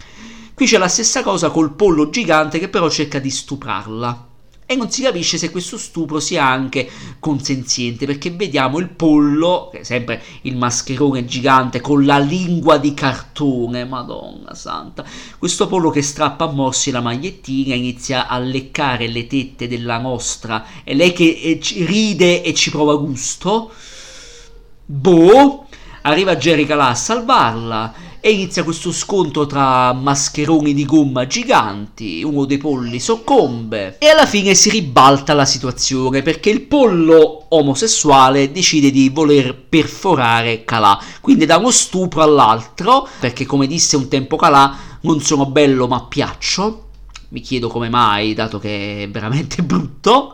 Qui 0.55 0.67
c'è 0.67 0.79
la 0.79 0.89
stessa 0.89 1.23
cosa 1.23 1.51
col 1.51 1.75
pollo 1.75 2.09
gigante 2.09 2.59
che 2.59 2.69
però 2.69 2.89
cerca 2.89 3.19
di 3.19 3.29
stuprarla 3.29 4.33
e 4.67 4.77
non 4.77 4.91
si 4.91 5.03
capisce 5.03 5.37
se 5.37 5.51
questo 5.51 5.77
stupro 5.77 6.21
sia 6.21 6.47
anche 6.47 6.89
consenziente 7.19 8.07
perché 8.07 8.31
vediamo 8.31 8.79
il 8.79 8.89
pollo, 8.89 9.71
sempre 9.83 10.23
il 10.43 10.57
mascherone 10.57 11.27
gigante 11.27 11.83
con 11.83 12.07
la 12.07 12.19
lingua 12.19 12.79
di 12.79 12.95
cartone, 12.95 13.85
madonna 13.85 14.55
santa, 14.55 15.05
questo 15.39 15.67
pollo 15.67 15.91
che 15.91 16.01
strappa 16.01 16.45
a 16.45 16.53
morsi 16.53 16.91
la 16.91 17.03
magliettina, 17.03 17.75
inizia 17.75 18.27
a 18.27 18.39
leccare 18.39 19.07
le 19.09 19.27
tette 19.27 19.69
della 19.69 19.99
nostra. 19.99 20.65
E 20.83 20.95
lei 20.95 21.13
che 21.13 21.25
eh, 21.43 21.61
ride 21.85 22.43
e 22.43 22.55
ci 22.55 22.71
prova 22.71 22.95
gusto, 22.97 23.71
boh, 24.87 25.67
arriva 26.03 26.37
Jerica 26.37 26.75
là 26.75 26.89
a 26.89 26.95
salvarla 26.95 28.13
e 28.27 28.31
inizia 28.31 28.65
questo 28.65 28.91
scontro 28.91 29.45
tra 29.45 29.93
mascheroni 29.93 30.73
di 30.73 30.87
gomma 30.87 31.27
giganti, 31.27 32.23
uno 32.23 32.47
dei 32.47 32.57
polli 32.57 32.99
soccombe. 32.99 33.99
E 33.99 34.09
alla 34.09 34.25
fine 34.25 34.55
si 34.55 34.71
ribalta 34.71 35.35
la 35.35 35.45
situazione 35.45 36.23
perché 36.23 36.49
il 36.49 36.63
pollo 36.63 37.45
omosessuale 37.51 38.51
decide 38.51 38.91
di 38.91 39.11
voler 39.11 39.55
perforare 39.55 40.65
Calà, 40.65 40.99
quindi 41.21 41.45
da 41.45 41.59
uno 41.59 41.71
stupro 41.71 42.23
all'altro, 42.23 43.07
perché 43.21 43.45
come 43.45 43.67
disse 43.67 43.97
un 43.97 44.09
tempo 44.09 44.37
Calà, 44.37 44.75
non 45.03 45.21
sono 45.21 45.45
bello 45.45 45.87
ma 45.87 46.05
piaccio, 46.05 46.84
mi 47.35 47.41
chiedo 47.41 47.67
come 47.67 47.89
mai, 47.89 48.33
dato 48.33 48.61
che 48.61 49.03
è 49.03 49.09
veramente 49.09 49.61
brutto. 49.65 50.33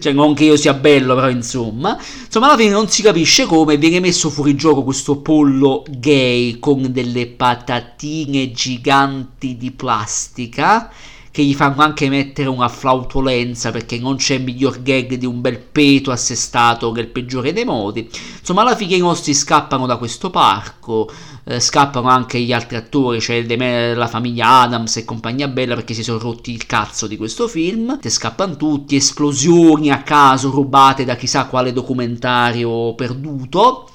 Cioè, 0.00 0.14
non 0.14 0.32
che 0.32 0.44
io 0.44 0.56
sia 0.56 0.72
bello, 0.72 1.14
però 1.14 1.28
insomma. 1.28 1.98
Insomma, 2.24 2.46
alla 2.46 2.56
fine 2.56 2.70
non 2.70 2.88
si 2.88 3.02
capisce 3.02 3.44
come 3.44 3.76
viene 3.76 4.00
messo 4.00 4.30
fuori 4.30 4.54
gioco 4.54 4.82
questo 4.82 5.18
pollo 5.18 5.84
gay 5.86 6.58
con 6.58 6.90
delle 6.90 7.26
patatine 7.26 8.50
giganti 8.50 9.58
di 9.58 9.70
plastica 9.72 10.90
che 11.38 11.44
gli 11.44 11.54
fanno 11.54 11.82
anche 11.82 12.08
mettere 12.08 12.48
una 12.48 12.68
flautolenza 12.68 13.70
perché 13.70 13.96
non 13.96 14.16
c'è 14.16 14.38
miglior 14.38 14.82
gag 14.82 15.14
di 15.14 15.24
un 15.24 15.40
bel 15.40 15.60
peto 15.60 16.10
assestato 16.10 16.90
che 16.90 17.02
il 17.02 17.06
peggiore 17.06 17.52
dei 17.52 17.64
modi. 17.64 18.10
Insomma, 18.40 18.62
alla 18.62 18.74
fine 18.74 18.96
i 18.96 18.98
nostri 18.98 19.34
scappano 19.34 19.86
da 19.86 19.98
questo 19.98 20.30
parco, 20.30 21.08
eh, 21.44 21.60
scappano 21.60 22.08
anche 22.08 22.40
gli 22.40 22.52
altri 22.52 22.74
attori, 22.74 23.20
cioè 23.20 23.46
me, 23.56 23.94
la 23.94 24.08
famiglia 24.08 24.62
Adams 24.62 24.96
e 24.96 25.04
compagnia 25.04 25.46
bella 25.46 25.76
perché 25.76 25.94
si 25.94 26.02
sono 26.02 26.18
rotti 26.18 26.50
il 26.50 26.66
cazzo 26.66 27.06
di 27.06 27.16
questo 27.16 27.46
film. 27.46 28.00
Te 28.00 28.10
scappano 28.10 28.56
tutti, 28.56 28.96
esplosioni 28.96 29.92
a 29.92 30.02
caso 30.02 30.50
rubate 30.50 31.04
da 31.04 31.14
chissà 31.14 31.46
quale 31.46 31.72
documentario 31.72 32.96
perduto 32.96 33.90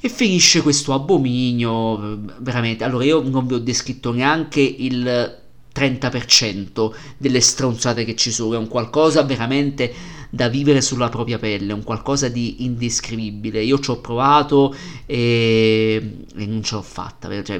e 0.00 0.08
finisce 0.08 0.62
questo 0.62 0.94
abominio 0.94 2.20
veramente 2.38 2.84
allora 2.84 3.04
io 3.04 3.20
non 3.20 3.46
vi 3.46 3.52
ho 3.52 3.58
descritto 3.58 4.12
neanche 4.12 4.60
il 4.62 5.39
30% 5.74 6.92
delle 7.16 7.40
stronzate 7.40 8.04
che 8.04 8.16
ci 8.16 8.30
sono, 8.30 8.54
è 8.54 8.58
un 8.58 8.68
qualcosa 8.68 9.22
veramente 9.22 10.18
da 10.30 10.48
vivere 10.48 10.80
sulla 10.80 11.08
propria 11.08 11.38
pelle, 11.38 11.72
un 11.72 11.82
qualcosa 11.82 12.28
di 12.28 12.64
indescrivibile. 12.64 13.62
Io 13.62 13.80
ci 13.80 13.90
ho 13.90 14.00
provato 14.00 14.74
e, 15.04 16.24
e 16.36 16.46
non 16.46 16.62
ce 16.62 16.76
l'ho 16.76 16.82
fatta, 16.82 17.42
cioè, 17.42 17.58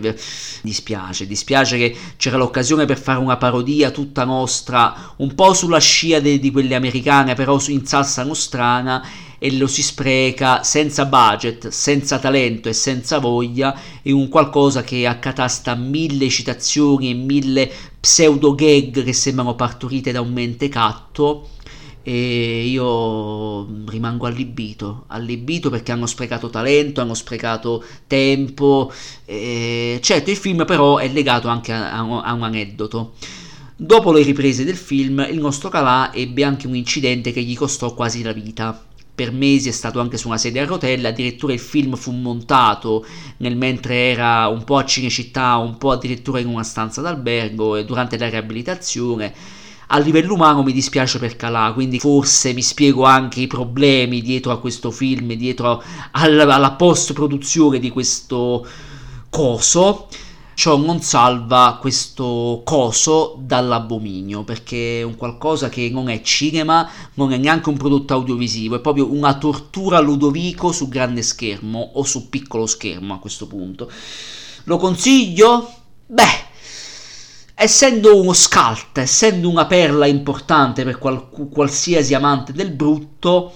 dispiace, 0.62 1.26
dispiace 1.26 1.76
che 1.76 1.96
c'era 2.16 2.36
l'occasione 2.36 2.84
per 2.84 2.98
fare 2.98 3.18
una 3.18 3.36
parodia 3.36 3.90
tutta 3.90 4.24
nostra, 4.24 5.14
un 5.16 5.34
po' 5.34 5.52
sulla 5.52 5.80
scia 5.80 6.20
de, 6.20 6.38
di 6.38 6.50
quelle 6.52 6.76
americane, 6.76 7.34
però 7.34 7.58
in 7.66 7.84
salsa 7.84 8.22
nostrana 8.22 9.04
e 9.42 9.56
lo 9.56 9.66
si 9.66 9.82
spreca 9.82 10.62
senza 10.62 11.06
budget, 11.06 11.68
senza 11.68 12.18
talento 12.18 12.68
e 12.68 12.74
senza 12.74 13.18
voglia 13.18 13.74
in 14.02 14.14
un 14.14 14.28
qualcosa 14.28 14.82
che 14.82 15.06
accatasta 15.06 15.74
mille 15.74 16.28
citazioni 16.28 17.10
e 17.10 17.14
mille 17.14 17.70
pseudo 17.98 18.54
gag 18.54 19.02
che 19.02 19.12
sembrano 19.14 19.54
partorite 19.54 20.12
da 20.12 20.20
un 20.20 20.30
mentecatto 20.34 21.48
e 22.02 22.66
io 22.66 23.66
rimango 23.86 24.26
allibito, 24.26 25.04
allibito 25.08 25.70
perché 25.70 25.92
hanno 25.92 26.06
sprecato 26.06 26.50
talento, 26.50 27.00
hanno 27.00 27.14
sprecato 27.14 27.82
tempo. 28.06 28.92
E 29.24 30.00
certo, 30.02 30.30
il 30.30 30.36
film 30.36 30.64
però 30.66 30.98
è 30.98 31.08
legato 31.08 31.48
anche 31.48 31.72
a, 31.72 31.98
a, 31.98 32.32
un 32.32 32.42
aneddoto. 32.42 33.12
Dopo 33.76 34.12
le 34.12 34.22
riprese 34.22 34.64
del 34.64 34.76
film, 34.76 35.26
il 35.30 35.38
nostro 35.38 35.70
Calà 35.70 36.12
ebbe 36.12 36.44
anche 36.44 36.66
un 36.66 36.74
incidente 36.74 37.32
che 37.32 37.42
gli 37.42 37.56
costò 37.56 37.94
quasi 37.94 38.22
la 38.22 38.32
vita 38.32 38.84
per 39.20 39.32
mesi 39.32 39.68
è 39.68 39.72
stato 39.72 40.00
anche 40.00 40.16
su 40.16 40.28
una 40.28 40.38
sedia 40.38 40.62
a 40.62 40.66
rotelle, 40.66 41.08
addirittura 41.08 41.52
il 41.52 41.58
film 41.58 41.94
fu 41.94 42.10
montato 42.10 43.04
nel 43.36 43.54
mentre 43.54 44.12
era 44.12 44.48
un 44.48 44.64
po' 44.64 44.78
a 44.78 44.84
Cinecittà, 44.86 45.56
un 45.56 45.76
po' 45.76 45.90
addirittura 45.90 46.38
in 46.38 46.46
una 46.46 46.62
stanza 46.62 47.02
d'albergo 47.02 47.76
e 47.76 47.84
durante 47.84 48.16
la 48.16 48.30
riabilitazione. 48.30 49.34
A 49.88 49.98
livello 49.98 50.32
umano 50.32 50.62
mi 50.62 50.72
dispiace 50.72 51.18
per 51.18 51.36
Calà, 51.36 51.70
quindi 51.74 51.98
forse 51.98 52.54
mi 52.54 52.62
spiego 52.62 53.04
anche 53.04 53.40
i 53.40 53.46
problemi 53.46 54.22
dietro 54.22 54.52
a 54.52 54.58
questo 54.58 54.90
film, 54.90 55.34
dietro 55.34 55.82
alla, 56.12 56.54
alla 56.54 56.72
post 56.72 57.12
produzione 57.12 57.78
di 57.78 57.90
questo 57.90 58.66
coso 59.28 60.08
ciò 60.54 60.76
non 60.76 61.00
salva 61.00 61.78
questo 61.80 62.62
coso 62.64 63.38
dall'abominio 63.40 64.44
perché 64.44 65.00
è 65.00 65.02
un 65.02 65.16
qualcosa 65.16 65.68
che 65.68 65.88
non 65.90 66.08
è 66.08 66.20
cinema, 66.22 66.88
non 67.14 67.32
è 67.32 67.36
neanche 67.36 67.68
un 67.68 67.76
prodotto 67.76 68.14
audiovisivo, 68.14 68.76
è 68.76 68.80
proprio 68.80 69.12
una 69.12 69.38
tortura 69.38 70.00
Ludovico 70.00 70.72
su 70.72 70.88
grande 70.88 71.22
schermo 71.22 71.92
o 71.94 72.04
su 72.04 72.28
piccolo 72.28 72.66
schermo 72.66 73.14
a 73.14 73.18
questo 73.18 73.46
punto. 73.46 73.90
Lo 74.64 74.76
consiglio? 74.76 75.72
Beh, 76.06 76.48
essendo 77.54 78.20
uno 78.20 78.32
scalt, 78.32 78.98
essendo 78.98 79.48
una 79.48 79.66
perla 79.66 80.06
importante 80.06 80.84
per 80.84 80.98
qual- 80.98 81.28
qualsiasi 81.28 82.14
amante 82.14 82.52
del 82.52 82.70
brutto, 82.70 83.52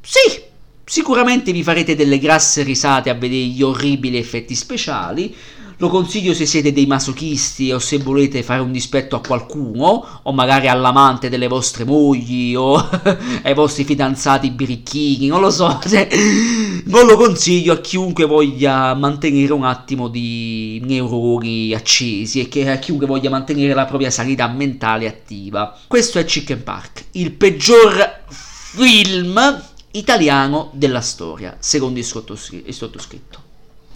sì, 0.00 0.42
sicuramente 0.84 1.52
vi 1.52 1.62
farete 1.62 1.94
delle 1.94 2.18
grasse 2.18 2.62
risate 2.62 3.10
a 3.10 3.14
vedere 3.14 3.46
gli 3.46 3.62
orribili 3.62 4.18
effetti 4.18 4.54
speciali 4.54 5.34
lo 5.80 5.88
consiglio 5.88 6.34
se 6.34 6.44
siete 6.44 6.74
dei 6.74 6.84
masochisti 6.84 7.72
o 7.72 7.78
se 7.78 7.96
volete 7.96 8.42
fare 8.42 8.60
un 8.60 8.70
dispetto 8.70 9.16
a 9.16 9.20
qualcuno, 9.20 10.20
o 10.22 10.32
magari 10.32 10.68
all'amante 10.68 11.30
delle 11.30 11.48
vostre 11.48 11.84
mogli 11.84 12.54
o 12.54 12.76
ai 13.42 13.54
vostri 13.54 13.84
fidanzati 13.84 14.50
birichini, 14.50 15.28
non 15.28 15.40
lo 15.40 15.50
so. 15.50 15.80
non 16.84 17.06
lo 17.06 17.16
consiglio 17.16 17.72
a 17.72 17.80
chiunque 17.80 18.26
voglia 18.26 18.92
mantenere 18.94 19.54
un 19.54 19.64
attimo 19.64 20.08
di 20.08 20.82
neuroni 20.84 21.72
accesi 21.72 22.40
e 22.40 22.48
che 22.48 22.70
a 22.70 22.76
chiunque 22.76 23.06
voglia 23.06 23.30
mantenere 23.30 23.72
la 23.72 23.86
propria 23.86 24.10
sanità 24.10 24.48
mentale 24.48 25.08
attiva. 25.08 25.74
Questo 25.86 26.18
è 26.18 26.24
Chicken 26.26 26.62
Park, 26.62 27.04
il 27.12 27.32
peggior 27.32 28.24
film 28.28 29.62
italiano 29.92 30.68
della 30.74 31.00
storia, 31.00 31.56
secondo 31.58 31.98
il 31.98 32.04
sottoscritto. 32.04 33.48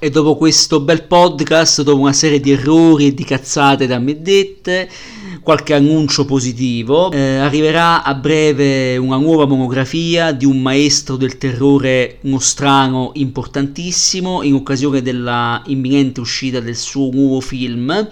E 0.04 0.10
dopo 0.10 0.36
questo 0.36 0.80
bel 0.80 1.04
podcast, 1.04 1.80
dopo 1.80 1.98
una 1.98 2.12
serie 2.12 2.38
di 2.38 2.50
errori 2.50 3.06
e 3.06 3.14
di 3.14 3.24
cazzate 3.24 3.86
da 3.86 3.98
me 3.98 4.20
dette, 4.20 4.86
qualche 5.40 5.72
annuncio 5.72 6.26
positivo, 6.26 7.10
eh, 7.10 7.36
arriverà 7.38 8.02
a 8.02 8.12
breve 8.12 8.98
una 8.98 9.16
nuova 9.16 9.46
monografia 9.46 10.32
di 10.32 10.44
un 10.44 10.60
maestro 10.60 11.16
del 11.16 11.38
terrore 11.38 12.18
nostrano 12.20 13.12
importantissimo 13.14 14.42
in 14.42 14.52
occasione 14.52 15.00
della 15.00 15.62
imminente 15.68 16.20
uscita 16.20 16.60
del 16.60 16.76
suo 16.76 17.08
nuovo 17.10 17.40
film 17.40 18.06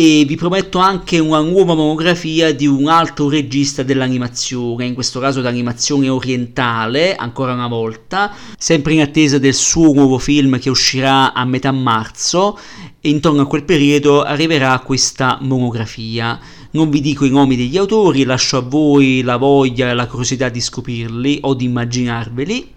e 0.00 0.24
vi 0.24 0.36
prometto 0.36 0.78
anche 0.78 1.18
una 1.18 1.40
nuova 1.40 1.74
monografia 1.74 2.54
di 2.54 2.68
un 2.68 2.86
altro 2.86 3.28
regista 3.28 3.82
dell'animazione, 3.82 4.84
in 4.84 4.94
questo 4.94 5.18
caso 5.18 5.40
d'animazione 5.40 6.08
orientale, 6.08 7.16
ancora 7.16 7.52
una 7.52 7.66
volta, 7.66 8.32
sempre 8.56 8.92
in 8.92 9.00
attesa 9.00 9.38
del 9.38 9.54
suo 9.54 9.92
nuovo 9.92 10.18
film 10.18 10.60
che 10.60 10.70
uscirà 10.70 11.34
a 11.34 11.44
metà 11.44 11.72
marzo 11.72 12.56
e 13.00 13.08
intorno 13.08 13.42
a 13.42 13.46
quel 13.48 13.64
periodo 13.64 14.22
arriverà 14.22 14.78
questa 14.78 15.38
monografia. 15.40 16.38
Non 16.70 16.90
vi 16.90 17.00
dico 17.00 17.24
i 17.24 17.30
nomi 17.30 17.56
degli 17.56 17.76
autori, 17.76 18.22
lascio 18.22 18.58
a 18.58 18.60
voi 18.60 19.22
la 19.22 19.36
voglia 19.36 19.90
e 19.90 19.94
la 19.94 20.06
curiosità 20.06 20.48
di 20.48 20.60
scoprirli 20.60 21.40
o 21.42 21.54
di 21.54 21.64
immaginarveli. 21.64 22.72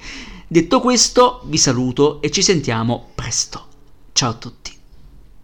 Detto 0.48 0.80
questo, 0.80 1.44
vi 1.46 1.60
saluto 1.60 2.20
e 2.20 2.32
ci 2.32 2.42
sentiamo 2.42 3.12
presto. 3.14 3.68
Ciao 4.12 4.32
a 4.32 4.34
tutti. 4.34 4.61